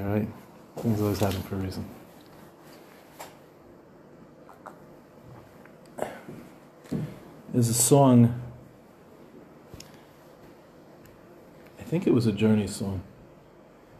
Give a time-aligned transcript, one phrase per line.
[0.00, 0.28] All right?
[0.78, 1.84] Things always happen for a reason.
[7.52, 8.40] There's a song,
[11.78, 13.02] I think it was a Journey song.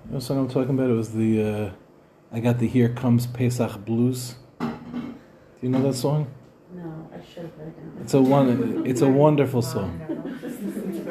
[0.05, 0.89] You know what song I'm talking about?
[0.89, 1.71] It was the, uh,
[2.33, 4.37] I got the Here Comes Pesach Blues.
[4.59, 4.69] Do
[5.61, 6.29] you know that song?
[6.75, 8.87] No, I should have it It's a one.
[8.87, 10.01] It's a wonderful song.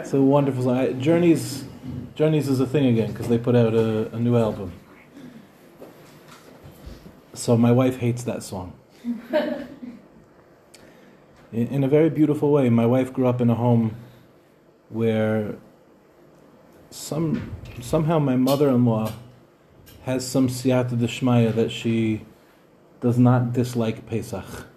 [0.02, 1.00] It's a wonderful song.
[1.00, 1.66] Journeys,
[2.22, 4.72] Journeys is a thing again because they put out a, a new album.
[7.34, 8.74] So my wife hates that song.
[11.52, 13.96] In, in a very beautiful way, my wife grew up in a home
[14.90, 15.56] where
[16.92, 19.12] some somehow my mother-in-law
[20.04, 22.22] has some siyata d'shmaya that she
[23.00, 24.68] does not dislike Pesach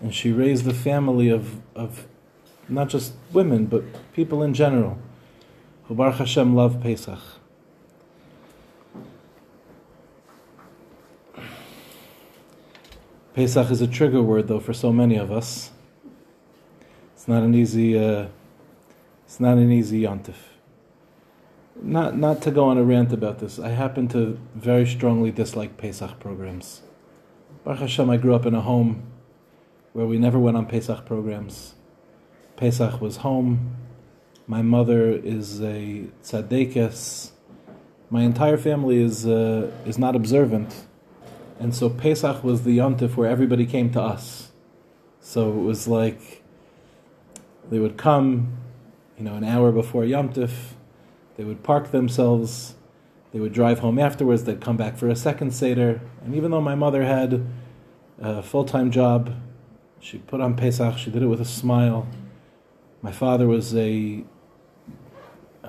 [0.00, 2.08] and she raised a family of, of
[2.68, 4.98] not just women, but people in general,
[5.88, 7.18] who Baruch Hashem love Pesach.
[13.32, 15.70] Pesach is a trigger word, though, for so many of us.
[17.14, 18.26] It's not an easy, uh,
[19.24, 20.34] it's not an easy yontif.
[21.80, 23.58] Not, not to go on a rant about this.
[23.58, 26.82] I happen to very strongly dislike Pesach programs.
[27.64, 29.04] Baruch Hashem, I grew up in a home
[29.94, 31.74] where we never went on Pesach programs.
[32.56, 33.76] Pesach was home.
[34.50, 37.32] My mother is a tzaddikes.
[38.08, 40.86] My entire family is uh, is not observant,
[41.60, 44.50] and so Pesach was the yontif where everybody came to us.
[45.20, 46.42] So it was like
[47.68, 48.56] they would come,
[49.18, 50.72] you know, an hour before yontif.
[51.36, 52.74] They would park themselves.
[53.34, 54.44] They would drive home afterwards.
[54.44, 56.00] They'd come back for a second seder.
[56.24, 57.46] And even though my mother had
[58.18, 59.34] a full time job,
[60.00, 60.96] she put on Pesach.
[60.96, 62.08] She did it with a smile.
[63.02, 64.24] My father was a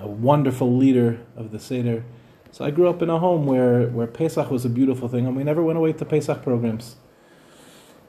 [0.01, 2.03] a wonderful leader of the Seder.
[2.51, 5.35] So I grew up in a home where, where Pesach was a beautiful thing, and
[5.35, 6.95] we never went away to Pesach programs.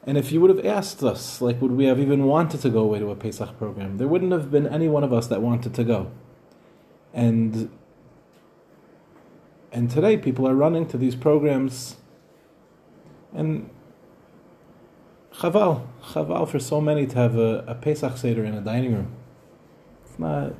[0.05, 2.79] And if you would have asked us, like, would we have even wanted to go
[2.79, 3.97] away to a Pesach program?
[3.97, 6.11] There wouldn't have been any one of us that wanted to go.
[7.13, 7.69] And
[9.71, 11.95] and today people are running to these programs,
[13.33, 13.69] and
[15.35, 19.15] chaval, chaval for so many to have a, a Pesach Seder in a dining room.
[20.05, 20.53] It's not,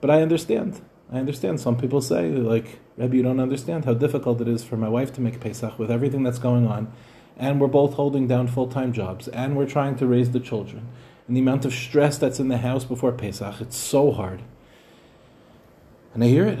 [0.00, 0.80] but I understand.
[1.10, 1.60] I understand.
[1.60, 5.12] Some people say, like, Rebbe, you don't understand how difficult it is for my wife
[5.14, 6.92] to make Pesach with everything that's going on,
[7.36, 10.88] and we're both holding down full time jobs, and we're trying to raise the children,
[11.26, 14.42] and the amount of stress that's in the house before Pesach, it's so hard.
[16.14, 16.58] And I hear it.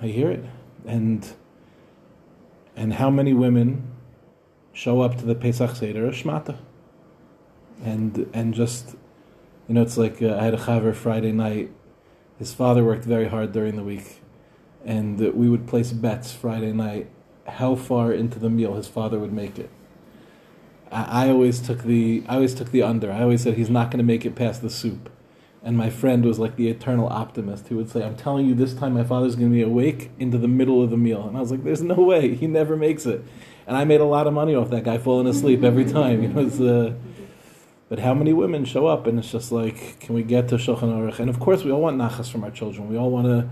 [0.00, 0.44] I hear it.
[0.84, 1.26] And
[2.74, 3.90] and how many women
[4.72, 6.56] show up to the Pesach Seder Shmata.
[7.82, 8.96] And and just
[9.68, 11.70] you know, it's like uh, I had a chaver Friday night.
[12.38, 14.20] His father worked very hard during the week,
[14.84, 17.08] and we would place bets Friday night
[17.46, 19.70] how far into the meal his father would make it.
[20.90, 23.10] I, I always took the I always took the under.
[23.10, 25.10] I always said he's not going to make it past the soup.
[25.62, 28.72] And my friend was like the eternal optimist who would say, I'm telling you, this
[28.72, 31.26] time my father's going to be awake into the middle of the meal.
[31.26, 32.36] And I was like, there's no way.
[32.36, 33.24] He never makes it.
[33.66, 36.22] And I made a lot of money off that guy falling asleep every time.
[36.22, 36.94] You know, it's, uh,
[37.88, 40.82] but how many women show up and it's just like, can we get to Shulchan
[40.82, 41.20] Aruch?
[41.20, 42.88] And of course, we all want nachas from our children.
[42.88, 43.48] We all want to,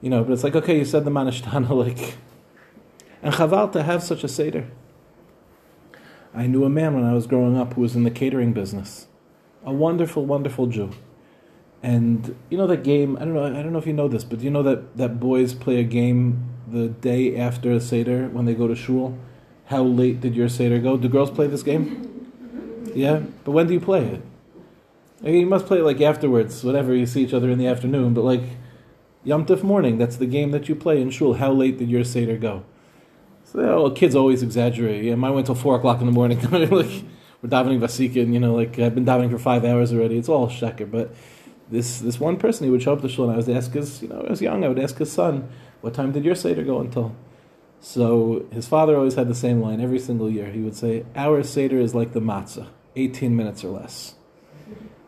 [0.00, 2.16] you know, but it's like, okay, you said the manishtana, like,
[3.20, 4.70] and chaval to have such a seder.
[6.32, 9.08] I knew a man when I was growing up who was in the catering business,
[9.64, 10.90] a wonderful, wonderful Jew.
[11.82, 13.16] And you know that game?
[13.16, 13.44] I don't know.
[13.44, 15.84] I don't know if you know this, but you know that that boys play a
[15.84, 19.16] game the day after a seder when they go to shul.
[19.66, 20.96] How late did your seder go?
[20.96, 22.14] Do girls play this game?
[22.98, 24.22] Yeah, but when do you play it?
[25.22, 27.68] I mean, you must play it like afterwards, whatever you see each other in the
[27.68, 28.12] afternoon.
[28.12, 28.42] But like
[29.22, 31.34] Yom Tif morning, that's the game that you play in shul.
[31.34, 32.64] How late did your seder go?
[33.44, 35.04] So oh, kids always exaggerate.
[35.04, 36.40] Yeah, mine went till four o'clock in the morning.
[36.50, 37.04] like
[37.40, 40.18] we're davening vasikin, you know, like I've been davening for five hours already.
[40.18, 41.14] It's all sheker, but
[41.70, 44.02] this this one person he would show up to shul and I was ask his
[44.02, 45.48] you know I was young I would ask his son
[45.82, 47.14] what time did your seder go until
[47.80, 51.42] so his father always had the same line every single year he would say our
[51.42, 52.68] seder is like the matzah
[52.98, 54.14] 18 minutes or less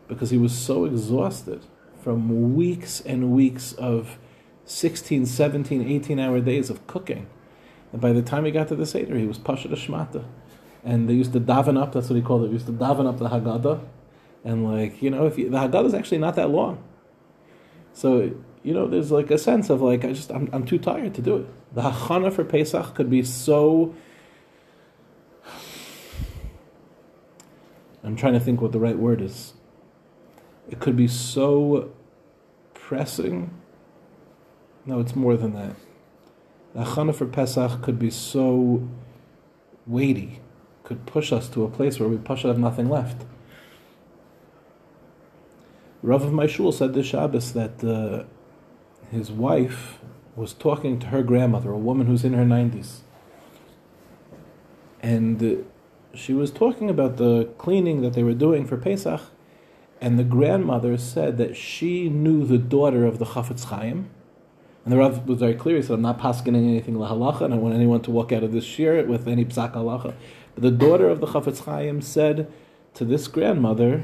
[0.07, 1.65] because he was so exhausted
[2.01, 4.17] from weeks and weeks of
[4.65, 7.27] 16 17 18 hour days of cooking
[7.91, 10.23] and by the time he got to the seder he was pasha shmata
[10.83, 13.07] and they used to daven up that's what he called it they used to daven
[13.07, 13.81] up the haggadah
[14.43, 16.83] and like you know, if you, the Haggadah is actually not that long,
[17.93, 18.31] so
[18.63, 21.21] you know, there's like a sense of like I just I'm I'm too tired to
[21.21, 21.75] do it.
[21.75, 23.95] The Hachana for Pesach could be so.
[28.03, 29.53] I'm trying to think what the right word is.
[30.69, 31.91] It could be so
[32.73, 33.51] pressing.
[34.85, 35.75] No, it's more than that.
[36.73, 38.87] the Hachana for Pesach could be so
[39.85, 40.39] weighty,
[40.83, 43.25] could push us to a place where we push have nothing left.
[46.01, 48.23] Rav of my shul said this Shabbos that uh,
[49.11, 49.99] his wife
[50.35, 52.99] was talking to her grandmother, a woman who's in her 90s.
[55.01, 55.65] And
[56.13, 59.21] she was talking about the cleaning that they were doing for Pesach,
[59.99, 64.09] and the grandmother said that she knew the daughter of the Chafetz Chaim.
[64.83, 65.75] And the Rav was very clear.
[65.75, 68.51] He said, "I'm not pasking anything lahalacha, and I want anyone to walk out of
[68.51, 70.15] this shiur with any psak halacha."
[70.55, 72.51] But the daughter of the Chafetz Chaim said
[72.95, 74.01] to this grandmother,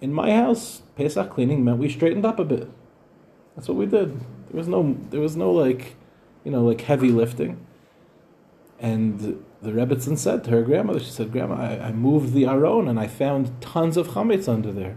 [0.00, 2.68] "In my house, Pesach cleaning meant we straightened up a bit.
[3.54, 4.18] That's what we did.
[4.48, 5.94] There was no, there was no like,
[6.42, 7.58] you know, like heavy lifting."
[8.80, 12.88] And the Rebbetzin said to her grandmother, she said, Grandma, I, I, moved the Aron
[12.88, 14.96] and I found tons of chametz under there.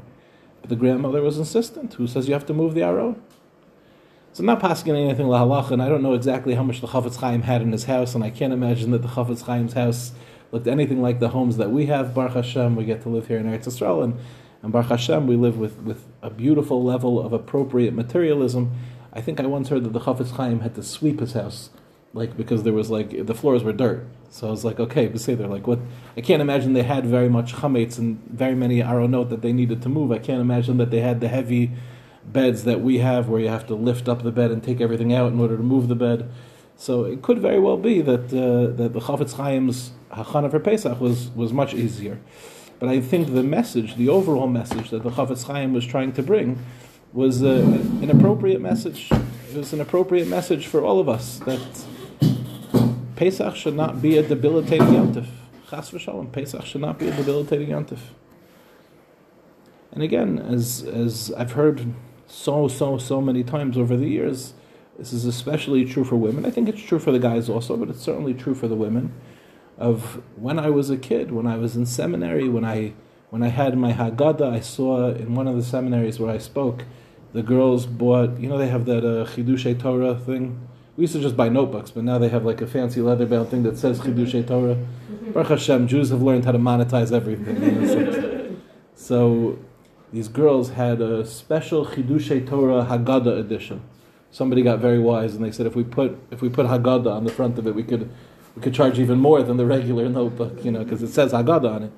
[0.62, 1.96] But the grandmother was insistent.
[1.96, 3.22] Who says you have to move the Aron?
[4.34, 7.18] So I'm not pasking anything lahalach, and I don't know exactly how much the Chafetz
[7.18, 10.12] Chaim had in his house, and I can't imagine that the Chafetz Chaim's house
[10.52, 12.14] looked anything like the homes that we have.
[12.14, 14.20] Baruch Hashem, we get to live here in Eretz Yisrael, and,
[14.62, 18.72] and Baruch Hashem, we live with, with a beautiful level of appropriate materialism.
[19.12, 21.72] I think I once heard that the Chafetz Chaim had to sweep his house
[22.14, 24.06] like because there was like the floors were dirt.
[24.30, 25.80] So I was like, okay, but say they're like what?
[26.16, 29.82] I can't imagine they had very much chametz and very many aronot that they needed
[29.84, 30.12] to move.
[30.12, 31.72] I can't imagine that they had the heavy
[32.26, 35.14] beds that we have, where you have to lift up the bed and take everything
[35.14, 36.30] out in order to move the bed.
[36.76, 41.00] So it could very well be that uh, that the Chafetz Chaim's hachana for Pesach
[41.00, 42.20] was was much easier.
[42.80, 46.22] But I think the message, the overall message that the Chafetz Chaim was trying to
[46.22, 46.64] bring,
[47.12, 47.48] was uh,
[48.02, 49.10] an appropriate message.
[49.12, 51.86] It was an appropriate message for all of us that
[53.18, 55.26] Pesach should not be a debilitating yontif.
[55.72, 57.98] Chas v'shalom, Pesach should not be a debilitating yontif.
[59.92, 61.96] And again, as as I've heard
[62.28, 64.54] so so so many times over the years,
[65.00, 66.46] this is especially true for women.
[66.46, 69.12] I think it's true for the guys also, but it's certainly true for the women.
[69.80, 72.94] Of when I was a kid, when I was in seminary, when I
[73.32, 76.84] when I had my Haggadah, I saw in one of the seminaries where I spoke,
[77.34, 78.40] the girls bought.
[78.40, 80.68] You know, they have that uh, Chidushei Torah thing
[80.98, 83.50] we used to just buy notebooks, but now they have like a fancy leather bound
[83.50, 84.78] thing that says Chidushei Torah.
[85.32, 88.62] Baruch Hashem, Jews have learned how to monetize everything.
[88.96, 89.60] So,
[90.12, 93.82] these girls had a special Chidushei Torah Haggadah edition.
[94.32, 97.24] Somebody got very wise and they said if we put if we put Haggadah on
[97.26, 98.10] the front of it, we could
[98.56, 101.76] we could charge even more than the regular notebook, you know, because it says Haggadah
[101.76, 101.92] on it.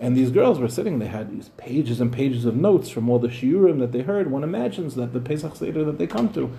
[0.00, 3.18] And these girls were sitting, they had these pages and pages of notes from all
[3.18, 4.30] the shiurim that they heard.
[4.30, 6.50] One imagines that the Pesach Seder that they come to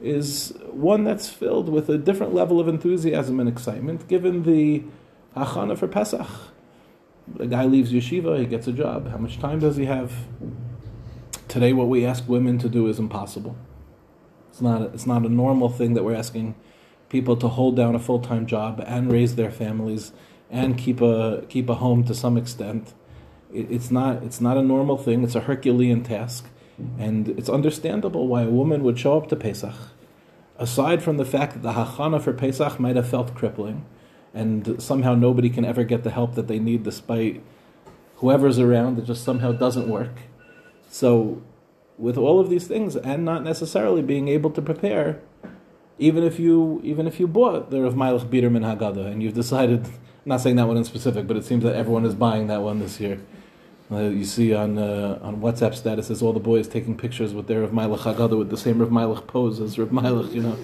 [0.00, 4.82] is one that's filled with a different level of enthusiasm and excitement, given the
[5.36, 6.26] hachana for Pesach.
[7.38, 9.10] A guy leaves yeshiva, he gets a job.
[9.10, 10.12] How much time does he have?
[11.48, 13.56] Today, what we ask women to do is impossible.
[14.50, 14.82] It's not.
[14.94, 16.54] It's not a normal thing that we're asking
[17.08, 20.12] people to hold down a full time job and raise their families
[20.50, 22.92] and keep a keep a home to some extent.
[23.52, 24.22] It, it's not.
[24.22, 25.22] It's not a normal thing.
[25.22, 26.49] It's a Herculean task.
[26.98, 29.74] And it's understandable why a woman would show up to Pesach,
[30.58, 33.84] aside from the fact that the hachana for Pesach might have felt crippling,
[34.34, 37.42] and somehow nobody can ever get the help that they need despite
[38.16, 40.12] whoever's around, it just somehow doesn't work.
[40.90, 41.42] So,
[41.98, 45.20] with all of these things, and not necessarily being able to prepare,
[45.98, 49.92] even if you even if you bought the Rav Biderman Haggadah and you've decided, I'm
[50.24, 52.78] not saying that one in specific, but it seems that everyone is buying that one
[52.78, 53.20] this year.
[53.92, 57.66] Uh, you see on uh, on WhatsApp statuses all the boys taking pictures with their
[57.66, 60.56] Meilech Haggadah with the same Rav Meilech pose as Rav Meilech, you know.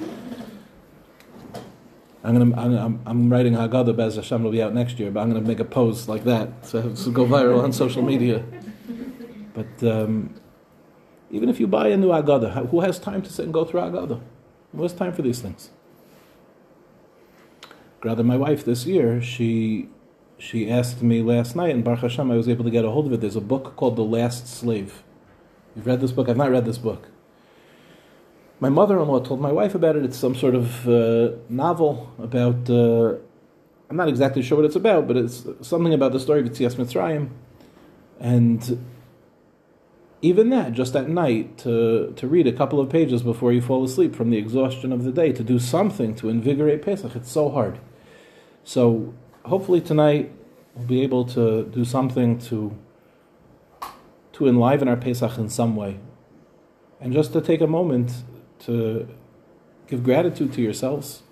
[2.23, 5.29] I'm gonna I'm, I'm writing Haggadah Bez Hashem will be out next year, but I'm
[5.29, 8.45] gonna make a pose like that so to go viral on social media.
[9.55, 10.35] But um,
[11.31, 13.81] even if you buy a new Haggadah, who has time to sit and go through
[13.81, 14.21] Haggadah?
[14.75, 15.71] Who has time for these things?
[18.05, 19.89] Rather, my wife this year, she
[20.39, 23.07] she asked me last night, and Baruch Hashem, I was able to get a hold
[23.07, 23.21] of it.
[23.21, 25.03] There's a book called The Last Slave.
[25.75, 26.29] You've read this book?
[26.29, 27.09] I've not read this book.
[28.61, 30.05] My mother in law told my wife about it.
[30.05, 33.17] It's some sort of uh, novel about, uh,
[33.91, 36.77] I'm not exactly sure what it's about, but it's something about the story of Yetzias
[36.77, 37.31] Mitzrayim.
[38.19, 38.85] And
[40.23, 43.85] even that, just at night, to, to read a couple of pages before you fall
[43.85, 47.51] asleep from the exhaustion of the day, to do something to invigorate Pesach, it's so
[47.51, 47.79] hard.
[48.65, 49.15] So
[49.47, 50.33] hopefully tonight
[50.75, 52.77] we'll be able to do something to
[54.33, 55.99] to enliven our Pesach in some way,
[57.01, 58.25] and just to take a moment
[58.59, 59.09] to
[59.87, 61.23] give gratitude to yourselves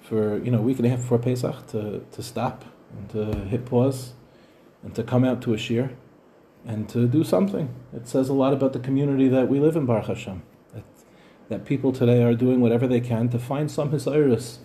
[0.00, 3.40] for you know a week and a half before Pesach to to stop and to
[3.46, 4.12] hit pause
[4.82, 5.90] and to come out to a shiur
[6.64, 7.68] and to do something.
[7.94, 10.42] It says a lot about the community that we live in Baruch Hashem.
[10.72, 10.84] That
[11.48, 14.58] that people today are doing whatever they can to find some Hisairus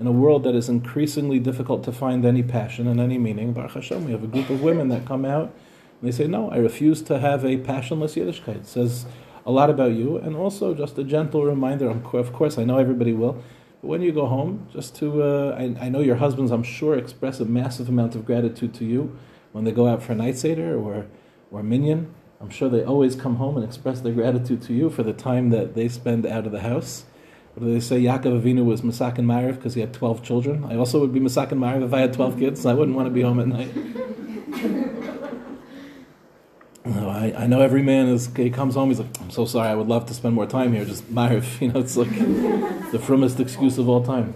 [0.00, 3.52] in a world that is increasingly difficult to find any passion and any meaning.
[3.52, 5.52] Baruch Hashem, we have a group of women that come out
[6.00, 8.56] and they say, No, I refuse to have a passionless Yiddishkeit.
[8.56, 9.04] It says
[9.44, 11.90] a lot about you, and also just a gentle reminder.
[11.90, 13.42] Of course, I know everybody will.
[13.80, 16.96] But when you go home, just to, uh, I, I know your husbands, I'm sure,
[16.96, 19.18] express a massive amount of gratitude to you
[19.52, 21.06] when they go out for a night seder or,
[21.50, 22.14] or minyan.
[22.40, 25.50] I'm sure they always come home and express their gratitude to you for the time
[25.50, 27.04] that they spend out of the house.
[27.54, 28.00] What do they say?
[28.00, 30.64] Yaakov Avinu was Masakin Ma'ariv because he had 12 children.
[30.64, 32.64] I also would be Masakin Ma'ariv if I had 12 kids.
[32.64, 33.70] I wouldn't want to be home at night.
[37.20, 38.88] I, I know every man is he comes home.
[38.88, 39.68] He's like, I'm so sorry.
[39.68, 40.84] I would love to spend more time here.
[40.84, 42.08] Just Ma'ariv, you know, it's like
[42.92, 44.34] the frummest excuse of all time.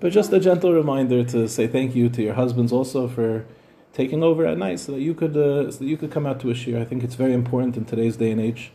[0.00, 3.46] But just a gentle reminder to say thank you to your husbands also for
[3.92, 6.40] taking over at night so that you could uh, so that you could come out
[6.40, 6.80] to a shiur.
[6.80, 8.72] I think it's very important in today's day and age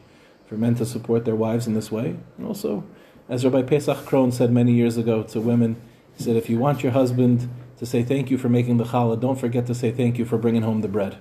[0.47, 2.15] for men to support their wives in this way.
[2.37, 2.85] And also,
[3.29, 5.79] as Rabbi Pesach Krohn said many years ago to women,
[6.17, 9.19] he said, if you want your husband to say thank you for making the challah,
[9.19, 11.17] don't forget to say thank you for bringing home the bread.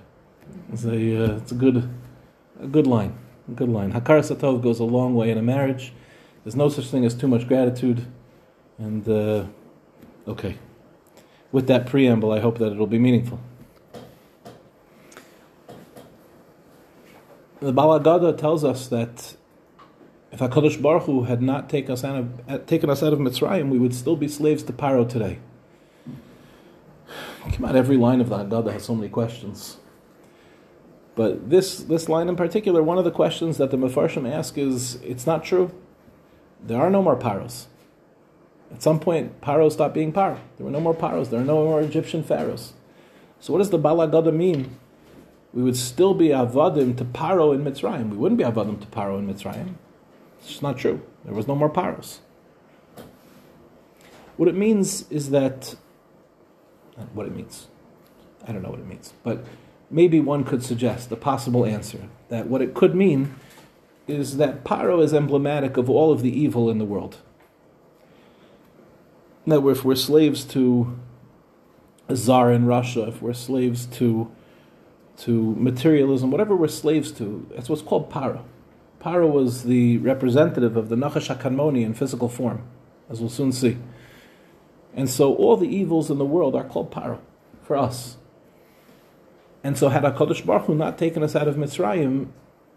[0.73, 0.89] It's a,
[1.23, 1.87] uh, it's a good
[2.59, 3.17] a good line.
[3.47, 3.93] A good line.
[3.93, 5.93] Hakar Satov goes a long way in a marriage.
[6.43, 8.05] There's no such thing as too much gratitude.
[8.77, 9.45] And uh,
[10.27, 10.57] okay.
[11.51, 13.39] With that preamble, I hope that it'll be meaningful.
[17.59, 19.35] The Ba'al Hagada tells us that
[20.31, 23.69] if HaKadosh Baruch Hu had not take us of, uh, taken us out of Mitzrayim,
[23.69, 25.39] we would still be slaves to Paro today.
[27.53, 29.77] Come out, every line of the Haggadah has so many questions.
[31.15, 34.95] But this, this line in particular, one of the questions that the Mefarshim ask is,
[35.01, 35.71] it's not true.
[36.61, 37.67] There are no more Paros.
[38.71, 40.37] At some point, Paro stopped being Paro.
[40.57, 41.29] There were no more Paros.
[41.29, 42.73] There are no more Egyptian pharaohs.
[43.39, 44.77] So what does the Ba'al HaAgada mean
[45.53, 48.09] we would still be avadim to Paro in Mitzrayim.
[48.09, 49.75] We wouldn't be avadim to Paro in Mitzrayim.
[50.39, 51.01] It's not true.
[51.25, 52.19] There was no more Paros.
[54.37, 55.75] What it means is that,
[57.13, 57.67] what it means,
[58.47, 59.43] I don't know what it means, but
[59.91, 63.35] maybe one could suggest a possible answer that what it could mean
[64.07, 67.17] is that Paro is emblematic of all of the evil in the world.
[69.45, 70.97] That if we're slaves to
[72.07, 74.31] a czar in Russia, if we're slaves to
[75.17, 78.43] to materialism, whatever we're slaves to, that's what's called Paro.
[78.99, 82.63] Paro was the representative of the Nachash HaKadmoni in physical form,
[83.09, 83.77] as we'll soon see.
[84.93, 87.19] And so all the evils in the world are called Paro
[87.63, 88.17] for us.
[89.63, 92.27] And so had HaKadosh Baruch Hu not taken us out of Mitzrayim,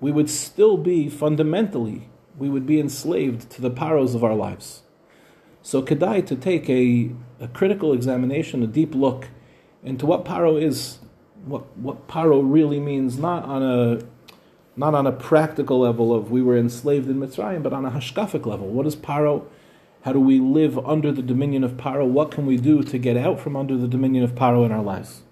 [0.00, 4.82] we would still be fundamentally, we would be enslaved to the paros of our lives.
[5.62, 7.10] So Kedai to take a,
[7.40, 9.28] a critical examination, a deep look
[9.84, 10.98] into what paro is
[11.44, 13.98] what what paro really means, not on a
[14.76, 18.46] not on a practical level of we were enslaved in Mitzrayim, but on a hashkafic
[18.46, 18.68] level.
[18.68, 19.44] What is paro?
[20.02, 22.06] How do we live under the dominion of paro?
[22.06, 24.82] What can we do to get out from under the dominion of paro in our
[24.82, 25.22] lives?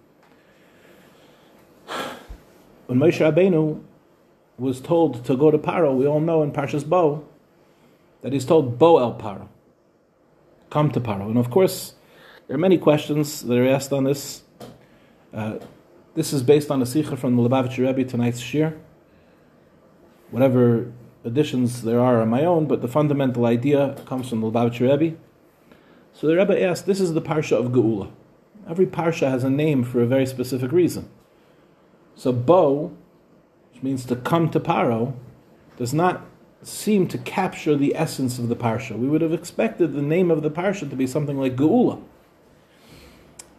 [2.86, 3.82] When Moshe Rabbeinu
[4.58, 7.26] was told to go to paro, we all know in Parshas Bo
[8.22, 9.48] that he's told Bo el paro,
[10.68, 11.94] come to paro, and of course
[12.46, 14.42] there are many questions that are asked on this.
[15.32, 15.58] Uh,
[16.14, 18.76] this is based on a sicha from the Lubavitcher Rebbe tonight's shiur.
[20.30, 20.92] Whatever
[21.24, 25.16] additions there are on my own, but the fundamental idea comes from the Lubavitcher Rebbe.
[26.12, 28.10] So the Rebbe asked, this is the parsha of Geula.
[28.68, 31.08] Every parsha has a name for a very specific reason.
[32.14, 32.92] So Bo,
[33.72, 35.14] which means to come to Paro,
[35.76, 36.26] does not
[36.62, 38.98] seem to capture the essence of the parsha.
[38.98, 42.02] We would have expected the name of the parsha to be something like Geula.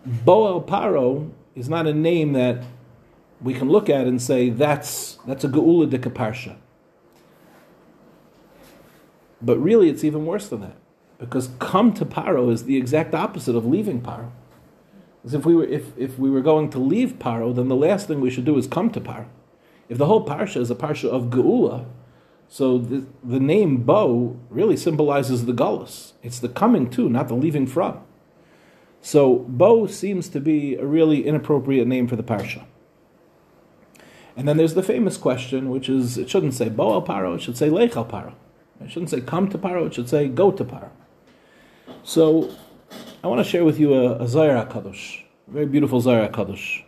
[0.05, 2.63] Bo el Paro is not a name that
[3.41, 6.57] we can look at and say that's that's a Geula de Parsha.
[9.41, 10.77] But really, it's even worse than that,
[11.17, 14.31] because come to Paro is the exact opposite of leaving Paro.
[15.25, 18.07] As if we were if, if we were going to leave Paro, then the last
[18.07, 19.27] thing we should do is come to Paro.
[19.89, 21.86] If the whole parsha is a parsha of Geula,
[22.48, 26.13] so the, the name Bo really symbolizes the Golus.
[26.21, 28.01] It's the coming to, not the leaving from.
[29.01, 32.65] So Bo seems to be a really inappropriate name for the parsha.
[34.35, 37.41] And then there's the famous question, which is it shouldn't say Bo al Paro, it
[37.41, 38.33] should say Lech al Paro.
[38.79, 40.89] It shouldn't say come to Paro, it should say go to Paro.
[42.03, 42.55] So
[43.23, 46.83] I want to share with you a, a HaKadosh, a very beautiful Zohar HaKadosh.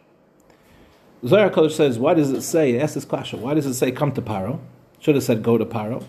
[1.26, 4.12] Zohar HaKadosh says, why does it say, ask this question, why does it say come
[4.14, 4.60] to Paro?
[5.00, 6.02] Should have said go to Paro.
[6.02, 6.08] It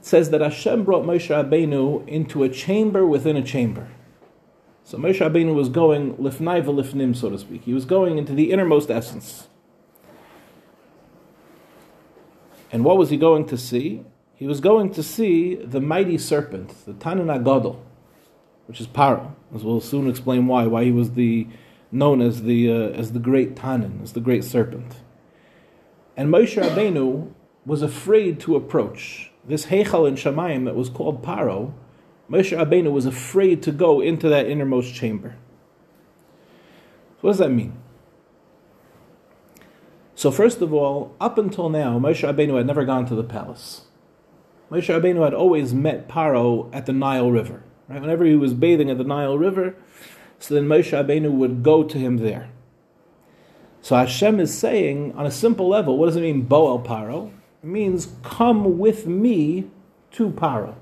[0.00, 3.88] says that Hashem brought Moshe Rabbeinu into a chamber within a chamber.
[4.84, 7.64] So Moshe Rabbeinu was going lifnai v'lifnim, so to speak.
[7.64, 9.48] He was going into the innermost essence.
[12.70, 14.04] And what was he going to see?
[14.38, 17.80] he was going to see the mighty serpent, the Tanan Agadol,
[18.66, 21.48] which is Paro, as we'll soon explain why, why he was the
[21.90, 24.94] known as the uh, as the great Tanan, as the great serpent.
[26.16, 27.32] And Moshe Rabbeinu
[27.66, 31.72] was afraid to approach this Heichal in Shamayim that was called Paro.
[32.30, 35.34] Moshe Rabbeinu was afraid to go into that innermost chamber.
[37.16, 37.76] So what does that mean?
[40.18, 43.82] So first of all, up until now, Moshe Rabbeinu had never gone to the palace.
[44.68, 47.62] Moshe Rabbeinu had always met Paro at the Nile River.
[47.86, 48.00] Right?
[48.00, 49.76] Whenever he was bathing at the Nile River,
[50.40, 52.50] so then Moshe Rabbeinu would go to him there.
[53.80, 57.30] So Hashem is saying, on a simple level, what does it mean, Bo el Paro?
[57.62, 59.70] It means, come with me
[60.10, 60.74] to Paro.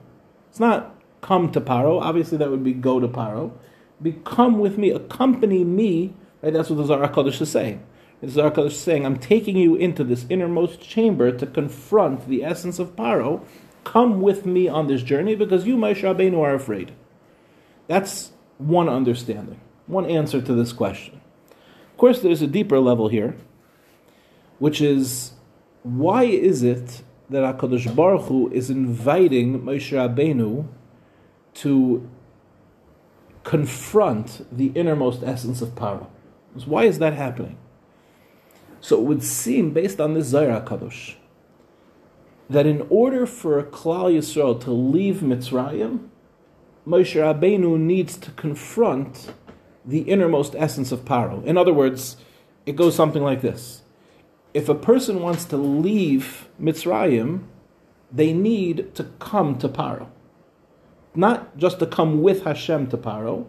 [0.48, 2.00] It's not come to Paro.
[2.00, 3.52] Obviously, that would be go to Paro.
[4.00, 6.14] Be come with me, accompany me.
[6.40, 6.54] Right?
[6.54, 7.84] That's what the Zohar Kodesh is saying.
[8.22, 12.96] Kodesh is saying, I'm taking you into this innermost chamber to confront the essence of
[12.96, 13.44] Paro.
[13.84, 16.92] Come with me on this journey because you, Moshe Rabbeinu, are afraid.
[17.88, 21.20] That's one understanding, one answer to this question.
[21.92, 23.36] Of course, there's a deeper level here,
[24.58, 25.32] which is
[25.82, 30.66] why is it that Hakadosh Baruch Hu is inviting Moshe Rabbeinu
[31.54, 32.10] to
[33.44, 36.08] confront the innermost essence of Paro?
[36.64, 37.58] Why is that happening?
[38.86, 41.16] So it would seem, based on this Zohar Kadosh,
[42.48, 46.06] that in order for Klal Yisrael to leave Mitzrayim,
[46.86, 49.32] Moshe Rabbeinu needs to confront
[49.84, 51.44] the innermost essence of Paro.
[51.44, 52.16] In other words,
[52.64, 53.82] it goes something like this.
[54.54, 57.40] If a person wants to leave Mitzrayim,
[58.12, 60.06] they need to come to Paro.
[61.12, 63.46] Not just to come with Hashem to Paro,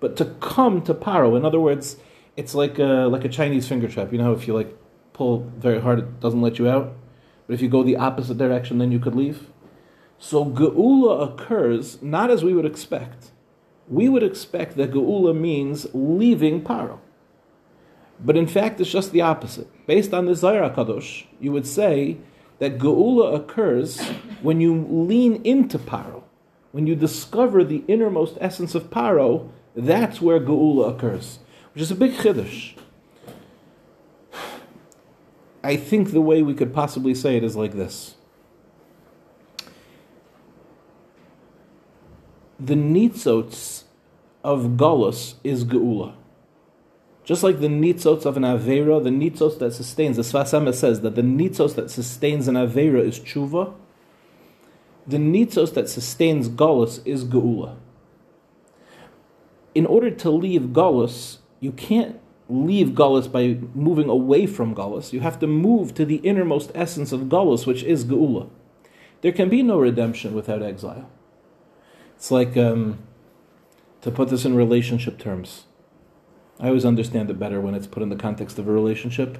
[0.00, 1.36] but to come to Paro.
[1.36, 1.98] In other words,
[2.38, 4.12] it's like a, like a Chinese finger trap.
[4.12, 4.72] You know, if you like
[5.12, 6.94] pull very hard, it doesn't let you out.
[7.46, 9.50] But if you go the opposite direction, then you could leave.
[10.18, 13.32] So Geula occurs not as we would expect.
[13.88, 17.00] We would expect that Geula means leaving Paro.
[18.20, 19.68] But in fact, it's just the opposite.
[19.86, 22.18] Based on the Zohar Kadosh, you would say
[22.60, 24.00] that Geula occurs
[24.42, 26.22] when you lean into Paro.
[26.70, 31.40] When you discover the innermost essence of Paro, that's where Geula occurs,
[31.72, 32.74] which is a big chiddush.
[35.62, 38.16] I think the way we could possibly say it is like this.
[42.58, 43.84] the nitzots
[44.42, 46.14] of Golus is Geula.
[47.24, 51.02] Just like the nitzots of an Avera, the nitzots that sustains, the Sfas Emes says
[51.02, 53.74] that the nitzots that sustains an Avera is Tshuva,
[55.06, 57.76] the nitzos that sustains Golus is Geula.
[59.74, 65.12] In order to leave Golus, you can't leave Golus by moving away from Golus.
[65.12, 68.48] You have to move to the innermost essence of Golus, which is Geula.
[69.20, 71.10] There can be no redemption without exile.
[72.16, 73.00] It's like, um,
[74.00, 75.64] to put this in relationship terms,
[76.60, 79.38] I always understand it better when it's put in the context of a relationship.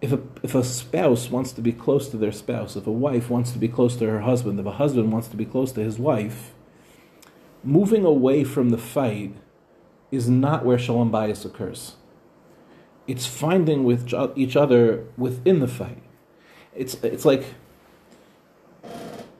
[0.00, 3.30] If a, if a spouse wants to be close to their spouse, if a wife
[3.30, 5.80] wants to be close to her husband, if a husband wants to be close to
[5.80, 6.52] his wife,
[7.64, 9.34] moving away from the fight
[10.10, 11.96] is not where shalom bayis occurs.
[13.06, 16.02] It's finding with each other within the fight.
[16.74, 17.44] It's, it's like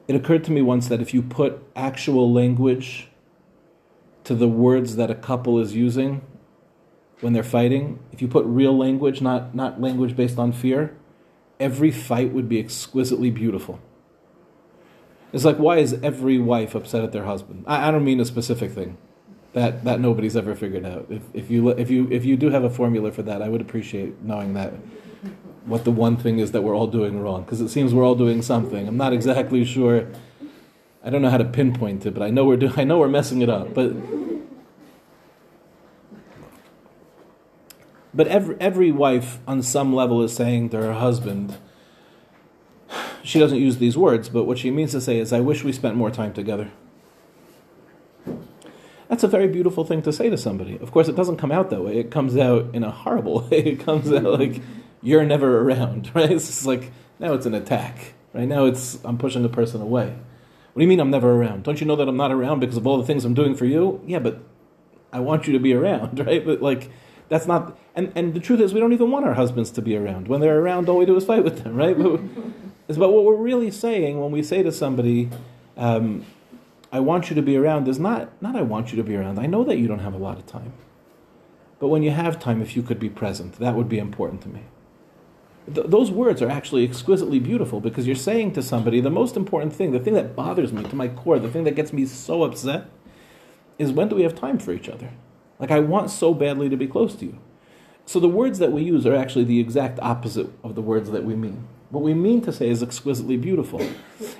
[0.07, 3.09] it occurred to me once that if you put actual language
[4.25, 6.21] to the words that a couple is using
[7.21, 10.95] when they're fighting, if you put real language, not, not language based on fear,
[11.59, 13.79] every fight would be exquisitely beautiful.
[15.33, 17.65] It's like, why is every wife upset at their husband?
[17.67, 18.97] I, I don't mean a specific thing
[19.53, 21.07] that, that nobody's ever figured out.
[21.09, 23.61] If, if, you, if, you, if you do have a formula for that, I would
[23.61, 24.73] appreciate knowing that
[25.65, 28.15] what the one thing is that we're all doing wrong because it seems we're all
[28.15, 28.87] doing something.
[28.87, 30.07] I'm not exactly sure.
[31.03, 32.73] I don't know how to pinpoint it, but I know we're doing.
[32.77, 33.73] I know we're messing it up.
[33.73, 33.95] But
[38.13, 41.57] but every every wife on some level is saying to her husband.
[43.23, 45.71] She doesn't use these words, but what she means to say is, "I wish we
[45.71, 46.71] spent more time together."
[49.07, 50.77] That's a very beautiful thing to say to somebody.
[50.79, 51.97] Of course, it doesn't come out that way.
[51.97, 53.59] It comes out in a horrible way.
[53.59, 54.61] It comes out like
[55.01, 56.31] you're never around, right?
[56.31, 58.47] It's like now it's an attack, right?
[58.47, 60.07] Now it's I'm pushing the person away.
[60.73, 61.63] What do you mean I'm never around?
[61.63, 63.65] Don't you know that I'm not around because of all the things I'm doing for
[63.65, 64.01] you?
[64.07, 64.39] Yeah, but
[65.11, 66.43] I want you to be around, right?
[66.43, 66.89] But like
[67.33, 69.97] that's not and, and the truth is we don't even want our husbands to be
[69.97, 70.27] around.
[70.27, 71.97] When they're around, all we do is fight with them, right?
[71.97, 72.21] But
[72.97, 75.29] what we're really saying when we say to somebody,
[75.75, 76.25] um,
[76.91, 79.39] I want you to be around is not not I want you to be around.
[79.39, 80.73] I know that you don't have a lot of time.
[81.79, 84.49] But when you have time, if you could be present, that would be important to
[84.49, 84.61] me.
[85.73, 89.73] Th- those words are actually exquisitely beautiful because you're saying to somebody the most important
[89.73, 92.43] thing, the thing that bothers me to my core, the thing that gets me so
[92.43, 92.85] upset,
[93.79, 95.09] is when do we have time for each other?
[95.59, 97.39] Like, I want so badly to be close to you.
[98.05, 101.23] So the words that we use are actually the exact opposite of the words that
[101.23, 101.67] we mean.
[101.89, 103.81] What we mean to say is exquisitely beautiful.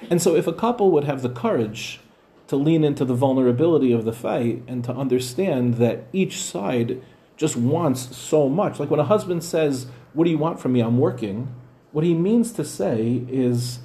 [0.09, 1.99] And so if a couple would have the courage
[2.47, 7.01] to lean into the vulnerability of the fight and to understand that each side
[7.37, 8.79] just wants so much.
[8.79, 10.81] Like when a husband says, What do you want from me?
[10.81, 11.53] I'm working.
[11.91, 13.79] What he means to say is,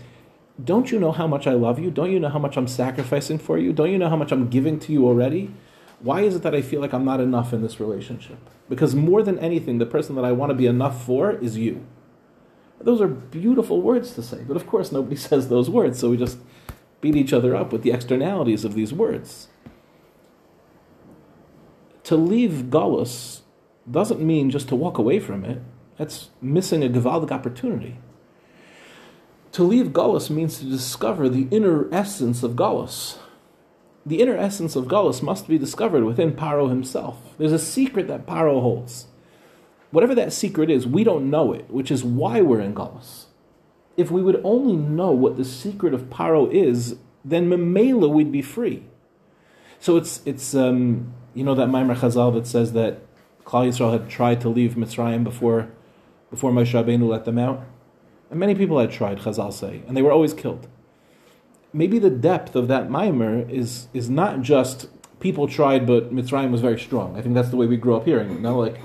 [0.62, 1.90] Don't you know how much I love you?
[1.90, 3.72] Don't you know how much I'm sacrificing for you?
[3.72, 5.54] Don't you know how much I'm giving to you already?
[6.00, 8.38] Why is it that I feel like I'm not enough in this relationship?
[8.68, 11.84] Because more than anything, the person that I want to be enough for is you.
[12.80, 16.16] Those are beautiful words to say, but of course nobody says those words, so we
[16.16, 16.38] just
[17.00, 19.48] beat each other up with the externalities of these words.
[22.04, 23.42] To leave Galus
[23.90, 25.60] doesn't mean just to walk away from it.
[25.98, 27.98] That's missing a gevaldige opportunity.
[29.52, 33.18] To leave Galus means to discover the inner essence of Galus.
[34.08, 37.18] The inner essence of Galus must be discovered within Paro himself.
[37.36, 39.06] There's a secret that Paro holds.
[39.90, 43.26] Whatever that secret is, we don't know it, which is why we're in Galus.
[43.98, 48.40] If we would only know what the secret of Paro is, then Memela we'd be
[48.40, 48.84] free.
[49.78, 53.02] So it's it's um, you know that Maimer Chazal that says that
[53.44, 55.68] Klal Yisrael had tried to leave Mitzrayim before
[56.30, 57.62] before Moshe Rabbeinu let them out,
[58.30, 59.18] and many people had tried.
[59.18, 60.66] Chazal say, and they were always killed.
[61.78, 64.88] Maybe the depth of that mimer is is not just
[65.20, 67.16] people tried, but Mitzrayim was very strong.
[67.16, 68.30] I think that's the way we grew up hearing.
[68.32, 68.80] You know, like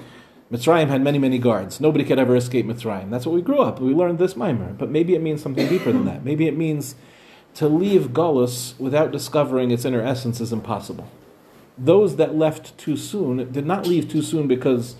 [0.52, 1.82] Mitzrayim had many, many guards.
[1.82, 3.10] Nobody could ever escape Mitzrayim.
[3.10, 3.80] That's what we grew up.
[3.80, 4.74] We learned this mimer.
[4.74, 6.24] But maybe it means something deeper than that.
[6.24, 6.94] Maybe it means
[7.56, 11.10] to leave Golus without discovering its inner essence is impossible.
[11.76, 14.96] Those that left too soon did not leave too soon because,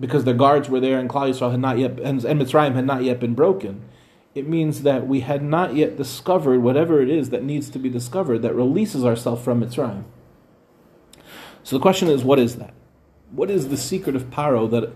[0.00, 2.86] because the guards were there and Klal Yisrael had not yet, and, and Mitzrayim had
[2.86, 3.82] not yet been broken.
[4.38, 7.88] It means that we had not yet discovered whatever it is that needs to be
[7.88, 10.04] discovered that releases ourselves from its Mitzrayim.
[11.62, 12.72] So the question is, what is that?
[13.30, 14.92] what is the secret of Paro that